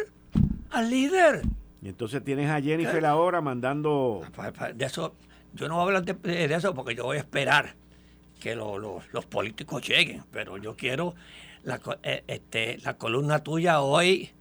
[0.70, 1.42] Al líder.
[1.82, 4.22] Y entonces tienes a Jennifer ahora mandando.
[4.36, 5.15] Pues, pues, De eso,
[5.56, 7.76] yo no voy a hablar de, de eso porque yo voy a esperar
[8.39, 11.15] que lo- lo- los políticos lleguen, pero yo quiero
[11.63, 14.32] la, eh, este, la columna tuya hoy.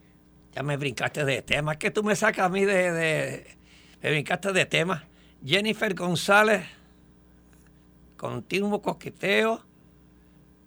[0.53, 1.77] Ya me brincaste de tema.
[1.77, 3.57] que tú me sacas a mí de, de-
[4.01, 5.05] Me brincaste de tema.
[5.45, 6.65] Jennifer González,
[8.17, 9.63] continuo coqueteo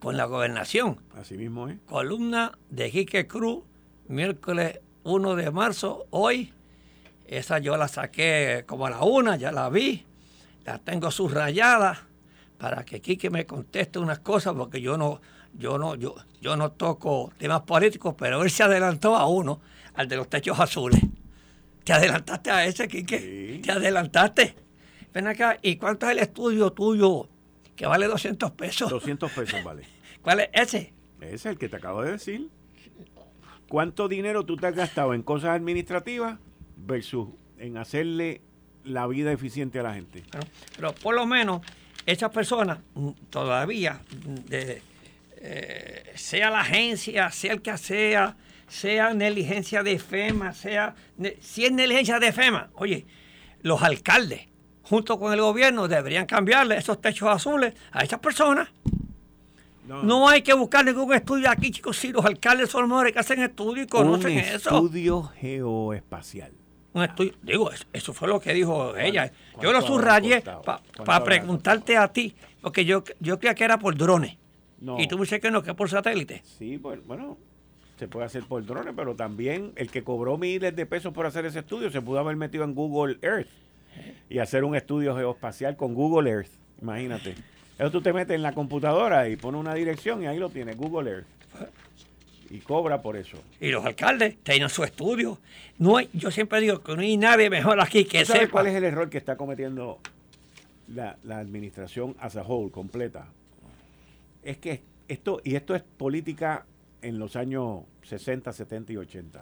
[0.01, 0.99] con la gobernación.
[1.15, 1.79] Así mismo, ¿eh?
[1.87, 3.65] Columna de Quique Cruz,
[4.09, 6.53] miércoles 1 de marzo, hoy.
[7.27, 10.05] Esa yo la saqué como a la una, ya la vi.
[10.65, 12.07] La tengo subrayada
[12.59, 15.21] para que Quique me conteste unas cosas, porque yo no,
[15.55, 19.61] yo no, yo, yo no toco temas políticos, pero él se adelantó a uno,
[19.95, 21.01] al de los techos azules.
[21.85, 23.19] ¿Te adelantaste a ese, Quique?
[23.19, 23.63] Sí.
[23.63, 24.55] ¿Te adelantaste?
[25.13, 27.29] ven acá, ¿y cuánto es el estudio tuyo
[27.77, 28.91] que vale 200 pesos?
[28.91, 29.83] 200 pesos vale.
[30.23, 30.93] ¿Cuál es ese?
[31.21, 32.49] Ese es el que te acabo de decir.
[33.69, 36.39] ¿Cuánto dinero tú te has gastado en cosas administrativas
[36.77, 38.43] versus en hacerle
[38.85, 40.25] la vida eficiente a la gente?
[40.77, 41.63] Pero, por lo menos
[42.07, 44.83] esas personas mm, todavía, mm, de,
[45.45, 48.37] eh, sea la agencia, sea el que sea,
[48.69, 50.95] sea negligencia de FEMA, sea
[51.41, 53.07] si es negligencia de FEMA, oye,
[53.63, 54.47] los alcaldes
[54.83, 58.69] junto con el gobierno deberían cambiarle esos techos azules a esas personas.
[59.85, 60.29] No.
[60.29, 61.97] hay que buscar ningún estudio aquí, chicos.
[61.97, 64.71] Si los alcaldes son los mejores que hacen estudios y conocen eso.
[64.79, 66.53] Un estudio geoespacial.
[66.93, 69.33] Un estudio, digo, eso fue lo que dijo ella.
[69.61, 70.45] Yo lo subrayé
[71.05, 74.37] para preguntarte a ti, porque yo, yo creía que era por drones.
[74.99, 76.43] Y tú me dices que no, que es por satélite.
[76.45, 77.39] Sí, pues, bueno,
[77.99, 81.47] se puede hacer por drones, pero también el que cobró miles de pesos por hacer
[81.47, 83.49] ese estudio se pudo haber metido en Google Earth
[84.29, 86.51] y hacer un estudio geoespacial con Google Earth.
[86.81, 87.35] Imagínate.
[87.79, 90.77] Eso tú te metes en la computadora y pones una dirección y ahí lo tienes,
[90.77, 91.27] Google Earth.
[92.51, 93.39] Y cobra por eso.
[93.61, 95.39] Y los alcaldes tienen su estudio.
[95.79, 98.49] No hay, yo siempre digo que no hay nadie mejor aquí que sepa.
[98.49, 100.01] cuál es el error que está cometiendo
[100.89, 103.27] la, la administración as a whole, completa?
[104.43, 106.67] Es que esto, y esto es política
[107.03, 109.41] en los años 60, 70 y 80,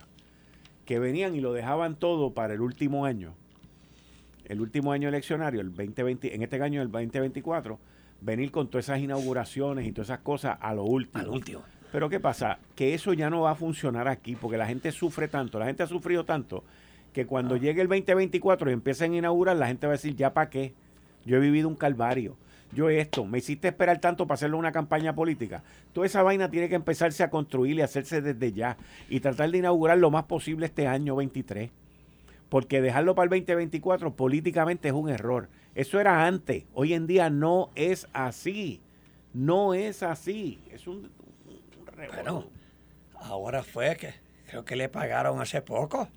[0.84, 3.34] que venían y lo dejaban todo para el último año,
[4.46, 7.78] el último año eleccionario, el 2020, en este año el 2024,
[8.20, 11.22] venir con todas esas inauguraciones y todas esas cosas a lo último.
[11.22, 11.62] Al último.
[11.92, 12.58] Pero ¿qué pasa?
[12.74, 15.82] Que eso ya no va a funcionar aquí porque la gente sufre tanto, la gente
[15.82, 16.64] ha sufrido tanto
[17.12, 17.58] que cuando ah.
[17.58, 20.74] llegue el 2024 y empiecen a inaugurar, la gente va a decir, ¿ya para qué?
[21.24, 22.36] Yo he vivido un calvario.
[22.72, 25.62] Yo esto, me hiciste esperar tanto para hacerle una campaña política.
[25.92, 28.76] Toda esa vaina tiene que empezarse a construir y hacerse desde ya
[29.08, 31.70] y tratar de inaugurar lo más posible este año 23
[32.50, 35.48] porque dejarlo para el 2024 políticamente es un error.
[35.74, 38.82] Eso era antes, hoy en día no es así.
[39.32, 40.60] No es así.
[40.70, 41.10] Es un,
[42.12, 42.50] Bueno,
[43.14, 44.14] ahora fue que
[44.48, 46.08] creo que le pagaron hace poco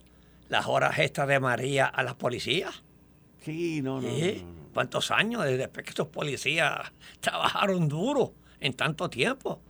[0.49, 2.83] las horas extras de María a las policías.
[3.41, 4.07] Sí, no, no,
[4.73, 9.61] ¿Cuántos años desde que estos policías trabajaron duro en tanto tiempo?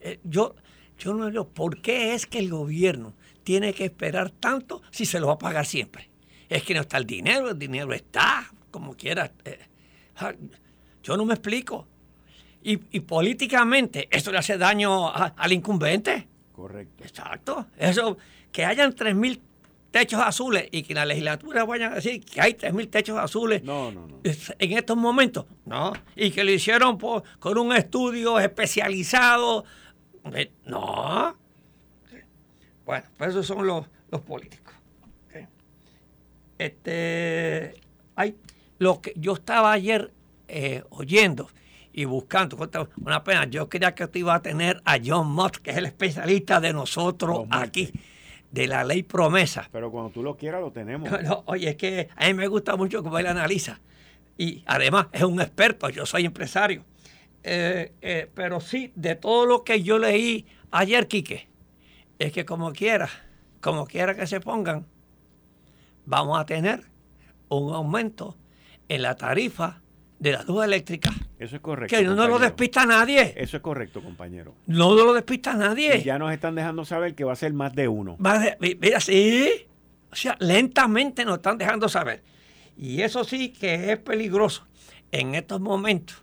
[0.00, 0.54] Eh, yo,
[0.98, 5.18] yo no veo por qué es que el gobierno tiene que esperar tanto si se
[5.20, 6.10] lo va a pagar siempre.
[6.48, 9.32] Es que no está el dinero, el dinero está, como quiera.
[9.44, 9.58] Eh,
[11.02, 11.86] yo no me explico.
[12.62, 16.28] Y, políticamente, esto le hace daño al incumbente.
[16.52, 17.04] Correcto.
[17.04, 17.66] Exacto.
[17.78, 18.18] Eso,
[18.52, 19.40] que hayan 3.000
[19.90, 23.90] techos azules y que la legislatura vaya a decir que hay 3.000 techos azules no,
[23.90, 24.20] no, no.
[24.22, 25.46] en estos momentos.
[25.64, 25.92] No.
[26.16, 29.64] Y que lo hicieron con un estudio especializado.
[30.34, 31.36] Eh, no.
[32.84, 33.86] Bueno, pues esos son los,
[34.26, 34.74] políticos.
[36.56, 37.74] Este,
[38.16, 38.36] hay,
[38.78, 40.12] lo que yo estaba ayer
[40.48, 41.48] eh, oyendo
[41.92, 42.56] y buscando,
[43.04, 45.86] una pena, yo creía que tú iba a tener a John Mott, que es el
[45.86, 47.92] especialista de nosotros aquí,
[48.50, 49.68] de la ley promesa.
[49.72, 51.08] Pero cuando tú lo quieras, lo tenemos.
[51.46, 53.80] oye, es que a mí me gusta mucho cómo él analiza.
[54.36, 56.84] Y además es un experto, yo soy empresario.
[57.42, 61.48] Eh, eh, pero sí, de todo lo que yo leí ayer, Quique,
[62.18, 63.08] es que como quiera,
[63.60, 64.86] como quiera que se pongan,
[66.04, 66.84] vamos a tener
[67.48, 68.36] un aumento
[68.88, 69.82] en la tarifa
[70.18, 71.10] de la luz eléctrica.
[71.38, 71.96] Eso es correcto.
[71.96, 73.34] Que no lo despista nadie.
[73.36, 74.54] Eso es correcto, compañero.
[74.66, 75.98] No lo despista nadie.
[75.98, 78.16] Y ya nos están dejando saber que va a ser más de uno.
[78.58, 79.66] mira, sí.
[80.10, 82.22] O sea, lentamente nos están dejando saber.
[82.76, 84.66] Y eso sí que es peligroso.
[85.12, 86.22] En estos momentos,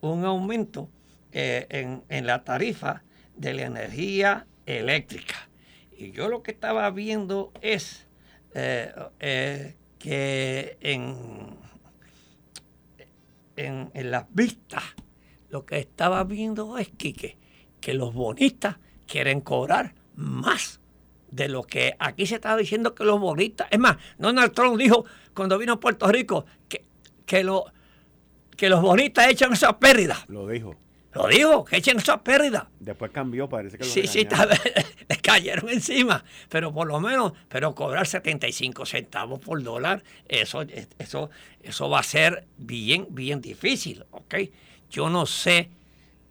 [0.00, 0.88] un aumento
[1.32, 3.02] eh, en, en la tarifa
[3.36, 5.48] de la energía eléctrica.
[5.96, 8.06] Y yo lo que estaba viendo es
[8.54, 11.56] eh, eh, que en,
[13.66, 14.82] en, las vistas,
[15.48, 17.36] lo que estaba viendo es que,
[17.80, 20.80] que los bonistas quieren cobrar más
[21.30, 23.68] de lo que aquí se estaba diciendo que los bonistas.
[23.70, 25.04] Es más, Donald Trump dijo
[25.34, 26.84] cuando vino a Puerto Rico que,
[27.26, 27.66] que, lo,
[28.56, 30.16] que los bonistas echan esa pérdida.
[30.28, 30.76] Lo dijo.
[31.12, 32.70] Lo digo, que echen esa pérdida.
[32.78, 34.26] Después cambió, parece que lo Sí, sí,
[35.08, 36.24] les cayeron encima.
[36.48, 40.62] Pero por lo menos, pero cobrar 75 centavos por dólar, eso,
[40.98, 41.30] eso,
[41.62, 44.36] eso va a ser bien, bien difícil, ¿ok?
[44.90, 45.70] Yo no sé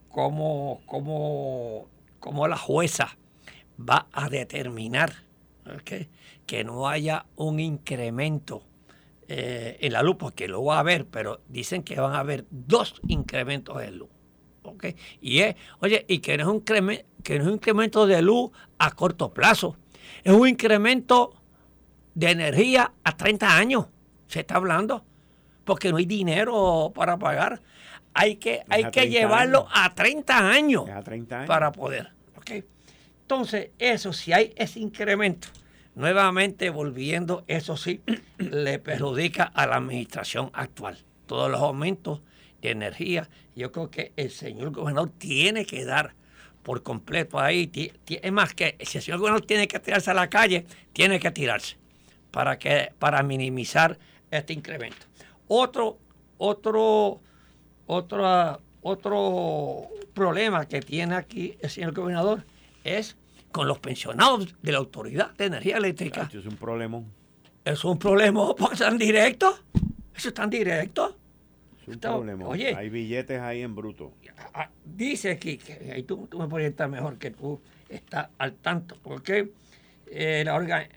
[0.10, 3.18] cómo, cómo, cómo la jueza
[3.78, 5.14] va a determinar
[6.46, 8.64] que no haya un incremento
[9.28, 12.46] eh, en la luz, porque lo va a haber, pero dicen que van a haber
[12.50, 14.10] dos incrementos en luz.
[15.22, 16.82] Y es, oye, y que no es, un que
[17.38, 19.78] no es un incremento de luz a corto plazo,
[20.24, 21.36] es un incremento
[22.14, 23.86] de energía a 30 años,
[24.28, 25.06] se está hablando.
[25.64, 27.62] porque no hay dinero para pagar.
[28.16, 30.86] Hay que, hay que llevarlo a 30 años,
[31.46, 32.12] para poder.
[33.22, 35.50] Entonces, eso, si hay ese incremento,
[35.94, 38.02] nuevamente volviendo, eso sí,
[38.40, 40.98] le perjudica a la administración actual.
[41.28, 42.22] Todos los aumentos
[42.62, 46.14] de energía, yo creo que el señor gobernador tiene que dar
[46.64, 47.72] por completo ahí.
[48.08, 51.32] Es más que si el señor gobernador tiene que tirarse a la calle, tiene que
[51.32, 51.78] tirarse
[52.32, 53.98] para, que, para minimizar
[54.32, 55.06] este incremento.
[55.48, 55.98] Otro,
[56.38, 57.22] otro,
[57.88, 62.44] otro, otro problema que tiene aquí el señor gobernador
[62.84, 63.18] es
[63.52, 66.28] con los pensionados de la Autoridad de Energía Eléctrica.
[66.30, 67.02] Eso es un problema.
[67.66, 69.62] Es un problema porque están directos.
[70.16, 71.16] Eso están directos.
[71.98, 72.48] Problema.
[72.48, 74.14] Oye, hay billetes ahí en bruto.
[74.54, 77.60] Ah, dice aquí, que ahí tú, tú me puedes estar mejor que tú
[77.90, 79.52] estás al tanto, porque
[80.08, 80.88] eh, la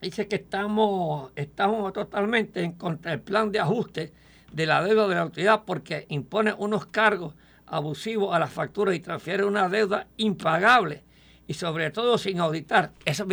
[0.00, 4.12] dice que estamos, estamos totalmente en contra del plan de ajuste
[4.52, 7.34] de la deuda de la autoridad porque impone unos cargos
[7.66, 11.02] abusivos a las facturas y transfiere una deuda impagable
[11.46, 12.92] y sobre todo sin auditar.
[13.04, 13.26] Eso,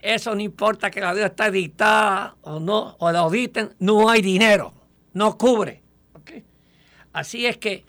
[0.00, 4.22] eso no importa que la deuda está editada o no, o la auditen, no hay
[4.22, 4.72] dinero,
[5.12, 5.82] no cubre.
[7.12, 7.84] Así es que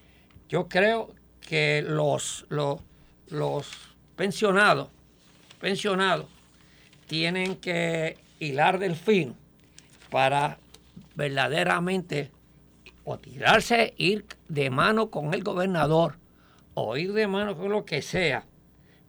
[0.49, 2.81] yo creo que los, los,
[3.27, 3.69] los
[4.15, 4.89] pensionados,
[5.59, 6.25] pensionados
[7.07, 9.35] tienen que hilar del fin
[10.09, 10.57] para
[11.15, 12.31] verdaderamente
[13.03, 16.17] o tirarse, ir de mano con el gobernador
[16.73, 18.45] o ir de mano con lo que sea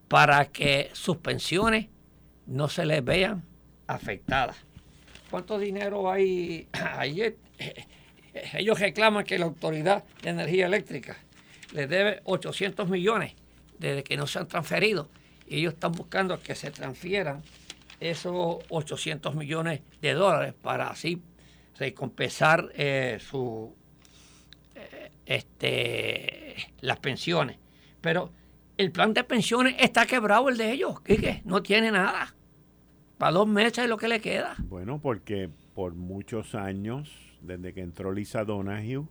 [0.09, 1.89] para que sus pensiones
[2.47, 3.45] no se les vean
[3.87, 4.57] afectadas.
[5.31, 6.69] ¿Cuánto dinero hay?
[6.99, 7.37] Ayer
[8.55, 11.17] ellos reclaman que la Autoridad de Energía Eléctrica
[11.73, 13.35] les debe 800 millones
[13.79, 15.09] desde que no se han transferido
[15.57, 17.43] ellos están buscando que se transfieran
[18.01, 21.23] esos 800 millones de dólares para así
[21.79, 23.75] recompensar eh, su
[25.27, 27.59] este, las pensiones.
[28.01, 28.31] Pero
[28.77, 32.35] el plan de pensiones está quebrado el de ellos, Quique, no tiene nada.
[33.19, 34.57] Para dos meses es lo que le queda.
[34.59, 37.09] Bueno, porque por muchos años,
[37.43, 39.05] desde que entró Lisa Donahue,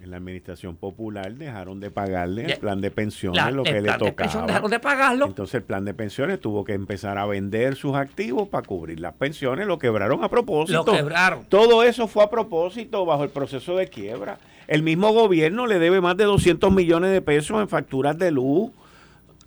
[0.00, 4.46] en la administración popular dejaron de pagarle el plan de pensiones lo que le tocaba.
[4.46, 5.26] dejaron de pagarlo.
[5.26, 9.14] Entonces el plan de pensiones tuvo que empezar a vender sus activos para cubrir las
[9.14, 10.84] pensiones, lo quebraron a propósito.
[10.84, 11.46] Lo quebraron.
[11.46, 14.38] Todo eso fue a propósito bajo el proceso de quiebra.
[14.68, 18.70] El mismo gobierno le debe más de 200 millones de pesos en facturas de luz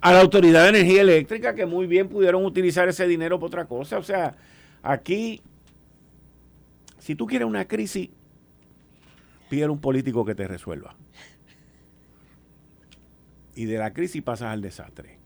[0.01, 3.65] a la Autoridad de Energía Eléctrica, que muy bien pudieron utilizar ese dinero para otra
[3.65, 3.97] cosa.
[3.97, 4.33] O sea,
[4.81, 5.41] aquí,
[7.09, 8.07] si tú quieres una crisis,
[9.49, 10.95] pide a un político que te resuelva.
[13.55, 15.17] Y de la crisis pasas al desastre.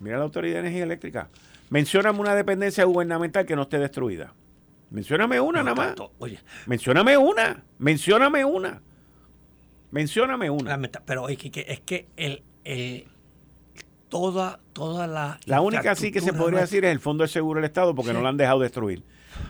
[0.00, 1.28] Mira la Autoridad de Energía Eléctrica.
[1.70, 4.34] Mencióname una dependencia gubernamental que no esté destruida.
[4.90, 5.94] Mencióname una nada más.
[6.18, 6.40] Oye.
[6.66, 7.62] Mencióname una.
[7.78, 8.82] Mencióname una.
[9.92, 10.76] Mencióname una.
[11.06, 13.06] Pero es que, es que el,
[14.08, 15.38] toda, toda la.
[15.46, 18.12] La única sí que se podría decir es el Fondo de Seguro del Estado porque
[18.12, 19.04] no la han dejado destruir.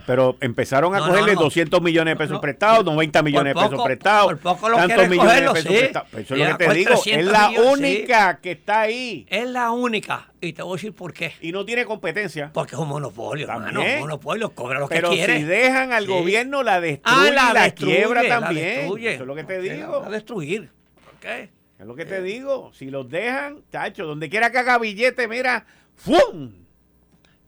[0.06, 5.08] Pero empezaron a cogerle 200 millones de pesos prestados, 90 millones de pesos prestados, tantos
[5.08, 6.08] millones de pesos prestados.
[6.14, 9.26] Eso es lo que te digo, es la única que está ahí.
[9.28, 10.32] Es la única.
[10.40, 11.34] Y te voy a decir por qué.
[11.40, 12.50] Y no tiene competencia.
[12.52, 13.80] Porque es un monopolio, hermano.
[13.80, 15.38] Un monopolio, cobra lo Pero que quiere.
[15.38, 18.90] si dejan al gobierno, la destruye ah, la, quiebra también.
[18.98, 20.00] Eso es lo que te digo.
[20.00, 20.70] Va a destruir.
[21.20, 21.50] qué?
[21.78, 22.72] Es lo que te digo.
[22.74, 25.66] Si los dejan, tacho, donde quiera que haga billete, mira,
[25.96, 26.52] ¡fum!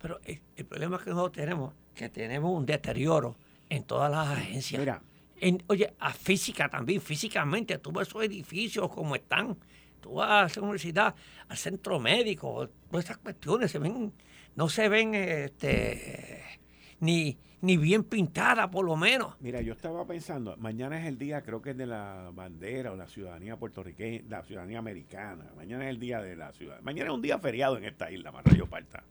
[0.00, 3.36] Pero el, el problema que nosotros tenemos que tenemos un deterioro
[3.68, 4.80] en todas las agencias.
[4.80, 5.02] Mira.
[5.40, 9.56] En, oye, a física también, físicamente, tú ves esos edificios como están.
[10.00, 11.14] Tú vas a la universidad,
[11.48, 14.12] al centro médico, todas esas cuestiones se ven,
[14.54, 16.42] no se ven este,
[17.00, 19.34] ni, ni bien pintadas, por lo menos.
[19.40, 22.96] Mira, yo estaba pensando, mañana es el día, creo que es de la bandera o
[22.96, 25.50] la ciudadanía puertorriqueña, la ciudadanía americana.
[25.56, 26.80] Mañana es el día de la ciudad.
[26.82, 29.04] Mañana es un día feriado en esta isla, Marrayo Parta.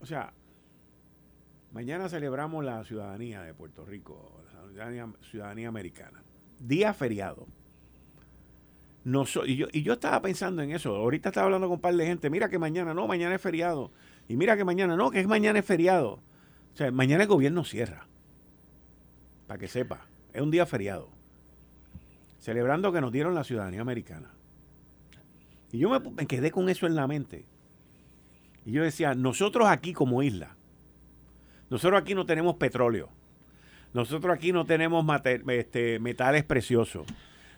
[0.00, 0.32] O sea,
[1.72, 4.42] Mañana celebramos la ciudadanía de Puerto Rico,
[4.74, 4.90] la
[5.22, 6.22] ciudadanía, americana.
[6.58, 7.46] Día feriado.
[9.04, 10.94] No y, yo, y yo estaba pensando en eso.
[10.94, 12.30] Ahorita estaba hablando con un par de gente.
[12.30, 13.92] Mira que mañana, no, mañana es feriado.
[14.28, 16.20] Y mira que mañana, no, que es mañana es feriado.
[16.74, 18.06] O sea, mañana el gobierno cierra.
[19.46, 20.06] Para que sepa.
[20.32, 21.10] Es un día feriado.
[22.38, 24.30] Celebrando que nos dieron la ciudadanía americana.
[25.72, 27.46] Y yo me quedé con eso en la mente.
[28.64, 30.57] Y yo decía, nosotros aquí como isla,
[31.70, 33.08] nosotros aquí no tenemos petróleo.
[33.92, 35.04] Nosotros aquí no tenemos
[35.48, 37.06] este, metales preciosos.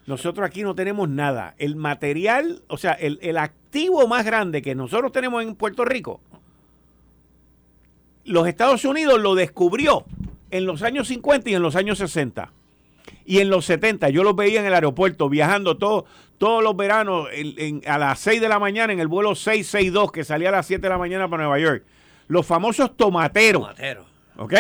[0.07, 1.55] Nosotros aquí no tenemos nada.
[1.59, 6.21] El material, o sea, el, activo más grande que nosotros tenemos en Puerto Rico
[8.25, 10.05] los Estados Unidos lo descubrió
[10.51, 12.53] en los años 50 y en los años 60.
[13.25, 16.05] Y en los 70 yo los veía en el aeropuerto viajando todo,
[16.39, 17.29] todos los veranos
[17.87, 20.83] a las 6 de la mañana en el vuelo 662 que salía a las 7
[20.83, 21.85] de la mañana para Nueva York.
[22.31, 23.63] Los famosos tomateros.
[23.63, 24.07] Tomateros.
[24.37, 24.55] ¿Ok?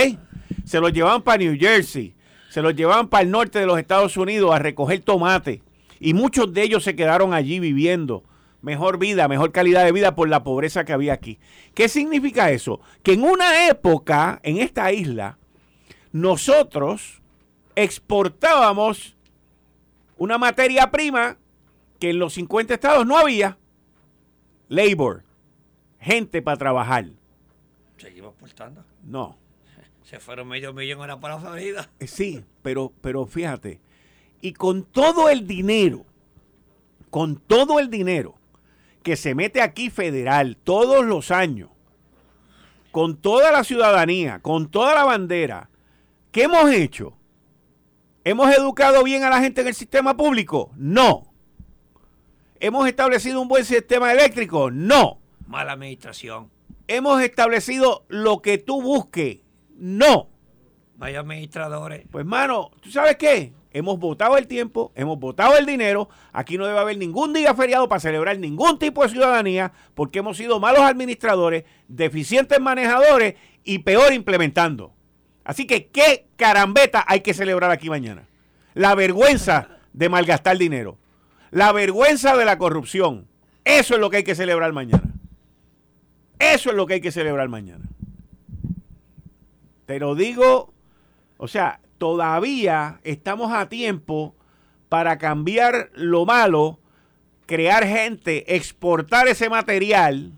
[0.65, 2.15] Se los llevaban para New Jersey,
[2.49, 5.63] se los llevaban para el norte de los Estados Unidos a recoger tomate.
[6.01, 8.25] Y muchos de ellos se quedaron allí viviendo
[8.61, 11.39] mejor vida, mejor calidad de vida por la pobreza que había aquí.
[11.73, 12.81] ¿Qué significa eso?
[13.05, 15.39] Que en una época, en esta isla,
[16.11, 17.23] nosotros
[17.77, 19.17] exportábamos
[20.17, 21.37] una materia prima
[22.01, 23.59] que en los 50 estados no había.
[24.69, 25.23] Labor,
[26.01, 27.20] gente para trabajar.
[28.01, 28.85] ¿Seguimos exportando?
[29.05, 29.37] No.
[30.03, 31.91] Se fueron medio millón ahora para la Florida.
[32.01, 33.81] Sí, pero, pero fíjate,
[34.41, 36.07] y con todo el dinero,
[37.11, 38.37] con todo el dinero
[39.03, 41.69] que se mete aquí federal todos los años,
[42.91, 45.69] con toda la ciudadanía, con toda la bandera,
[46.33, 47.17] ¿qué hemos hecho?
[48.25, 50.73] ¿Hemos educado bien a la gente en el sistema público?
[50.77, 51.33] No.
[52.59, 54.71] ¿Hemos establecido un buen sistema eléctrico?
[54.71, 55.19] No.
[55.47, 56.51] Mala administración.
[56.91, 59.39] ¿Hemos establecido lo que tú busques?
[59.77, 60.29] No.
[60.97, 62.03] Vaya administradores.
[62.11, 63.53] Pues, mano, ¿tú sabes qué?
[63.73, 67.89] hemos votado el tiempo, hemos votado el dinero, aquí no debe haber ningún día feriado
[67.89, 74.13] para celebrar ningún tipo de ciudadanía, porque hemos sido malos administradores, deficientes manejadores y peor
[74.13, 74.93] implementando.
[75.45, 78.25] Así que, ¿qué carambeta hay que celebrar aquí mañana?
[78.75, 80.99] La vergüenza de malgastar dinero,
[81.53, 83.29] la vergüenza de la corrupción.
[83.65, 85.10] Eso es lo que hay que celebrar mañana.
[86.41, 87.85] Eso es lo que hay que celebrar mañana.
[89.87, 90.73] Te lo digo,
[91.37, 94.35] o sea, todavía estamos a tiempo
[94.89, 96.81] para cambiar lo malo,
[97.47, 100.33] crear gente, exportar ese material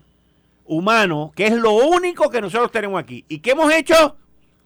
[0.65, 3.23] humano, que es lo único que nosotros tenemos aquí.
[3.29, 4.17] ¿Y qué hemos hecho?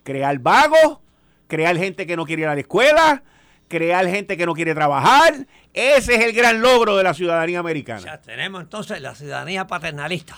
[0.04, 1.00] Crear vagos,
[1.48, 3.24] crear gente que no quiere ir a la escuela,
[3.68, 5.46] crear gente que no quiere trabajar.
[5.74, 8.02] Ese es el gran logro de la ciudadanía americana.
[8.02, 10.38] Ya tenemos entonces la ciudadanía paternalista.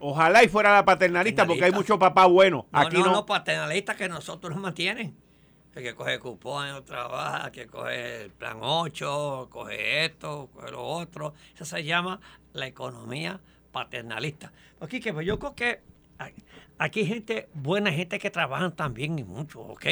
[0.00, 2.64] Ojalá y fuera la paternalista, porque hay muchos papás buenos.
[2.70, 5.14] No, Aquí no, no, no paternalistas que nosotros nos mantienen
[5.78, 11.34] el que coge cupón trabaja, que coge el plan 8, coge esto, coge lo otro.
[11.54, 12.20] Eso se llama
[12.52, 14.52] la economía paternalista.
[14.80, 15.80] Aquí que pues yo creo que
[16.78, 19.86] aquí hay gente, buena gente que trabajan también y mucho, ¿ok?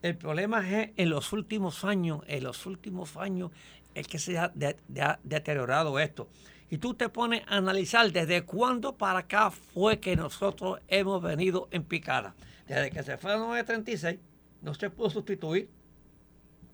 [0.00, 3.50] El problema es en los últimos años, en los últimos años
[3.94, 4.52] es que se ha,
[5.24, 6.28] deteriorado esto.
[6.70, 11.68] Y tú te pones a analizar desde cuándo para acá fue que nosotros hemos venido
[11.70, 12.34] en picada.
[12.66, 14.18] Desde que se fue a 936,
[14.62, 15.68] no se pudo sustituir.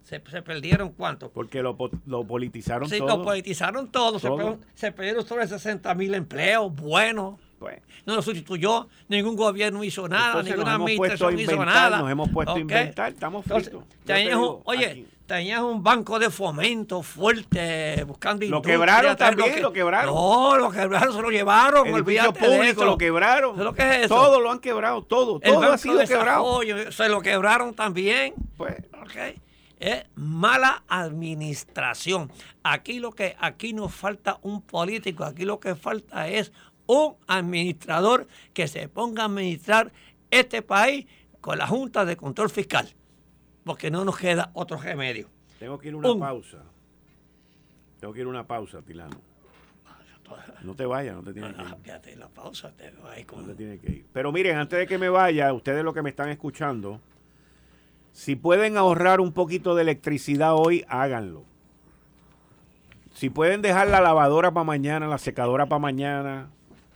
[0.03, 1.31] Se, perdieron cuánto.
[1.31, 2.99] Porque lo, lo politizaron todo.
[2.99, 4.19] Sí, lo politizaron todo.
[4.75, 7.41] Se, perdieron sobre 60 mil empleos buenos.
[7.59, 7.81] Pues.
[8.05, 12.01] No lo sustituyó, ningún gobierno hizo nada, ninguna administración hizo nada.
[12.01, 13.85] Nos hemos puesto a inventar, estamos fritos.
[14.65, 20.15] oye, tenías un banco de fomento fuerte buscando Lo quebraron también, lo, quebraron.
[20.15, 21.87] No, lo quebraron, se lo llevaron.
[21.87, 23.63] El público lo quebraron.
[23.63, 24.09] ¿Lo que es?
[24.09, 25.41] Todo lo han quebrado, todo.
[25.41, 26.61] todo ha sido quebrado.
[26.91, 28.35] Se lo quebraron también.
[28.57, 28.77] Pues.
[29.05, 29.41] Okay.
[29.79, 32.31] Es mala administración.
[32.63, 36.53] Aquí lo que aquí nos falta un político, aquí lo que falta es
[36.87, 39.93] un administrador que se ponga a administrar
[40.31, 41.07] este país
[41.41, 42.95] con la Junta de Control Fiscal
[43.65, 45.29] porque no nos queda otro remedio.
[45.59, 46.59] Tengo que ir a una pausa.
[47.99, 49.17] Tengo que ir a una pausa, Tilano.
[50.63, 51.77] No te vayas, no te tienes que ir.
[51.83, 54.07] Fíjate, la pausa te No te tienes que ir.
[54.11, 56.99] Pero miren, antes de que me vaya, ustedes los que me están escuchando,
[58.13, 61.45] si pueden ahorrar un poquito de electricidad hoy, háganlo.
[63.13, 66.49] Si pueden dejar la lavadora para mañana, la secadora para mañana,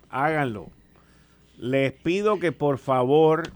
[0.08, 0.70] háganlo.
[1.58, 3.52] Les pido que por favor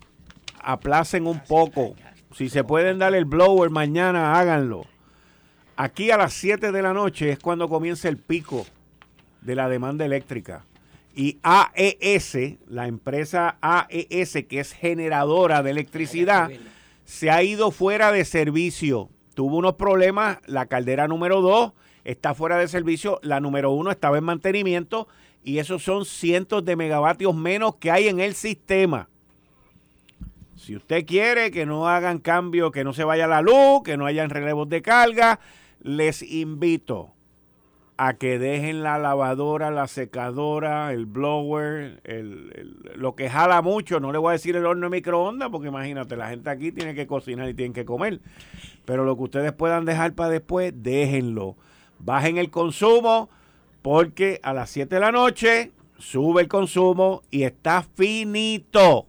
[0.60, 1.94] aplacen un poco
[2.34, 4.86] si se pueden dar el blower mañana, háganlo.
[5.76, 8.66] Aquí a las 7 de la noche es cuando comienza el pico
[9.40, 10.64] de la demanda eléctrica.
[11.14, 16.50] Y AES, la empresa AES, que es generadora de electricidad,
[17.04, 19.10] se ha ido fuera de servicio.
[19.34, 21.72] Tuvo unos problemas, la caldera número 2
[22.04, 25.08] está fuera de servicio, la número 1 estaba en mantenimiento
[25.44, 29.08] y esos son cientos de megavatios menos que hay en el sistema.
[30.62, 34.06] Si usted quiere que no hagan cambio, que no se vaya la luz, que no
[34.06, 35.40] hayan relevos de carga,
[35.80, 37.10] les invito
[37.96, 42.00] a que dejen la lavadora, la secadora, el blower,
[42.94, 46.16] lo que jala mucho, no le voy a decir el horno de microondas, porque imagínate,
[46.16, 48.20] la gente aquí tiene que cocinar y tiene que comer.
[48.84, 51.56] Pero lo que ustedes puedan dejar para después, déjenlo.
[51.98, 53.30] Bajen el consumo,
[53.82, 59.08] porque a las 7 de la noche sube el consumo y está finito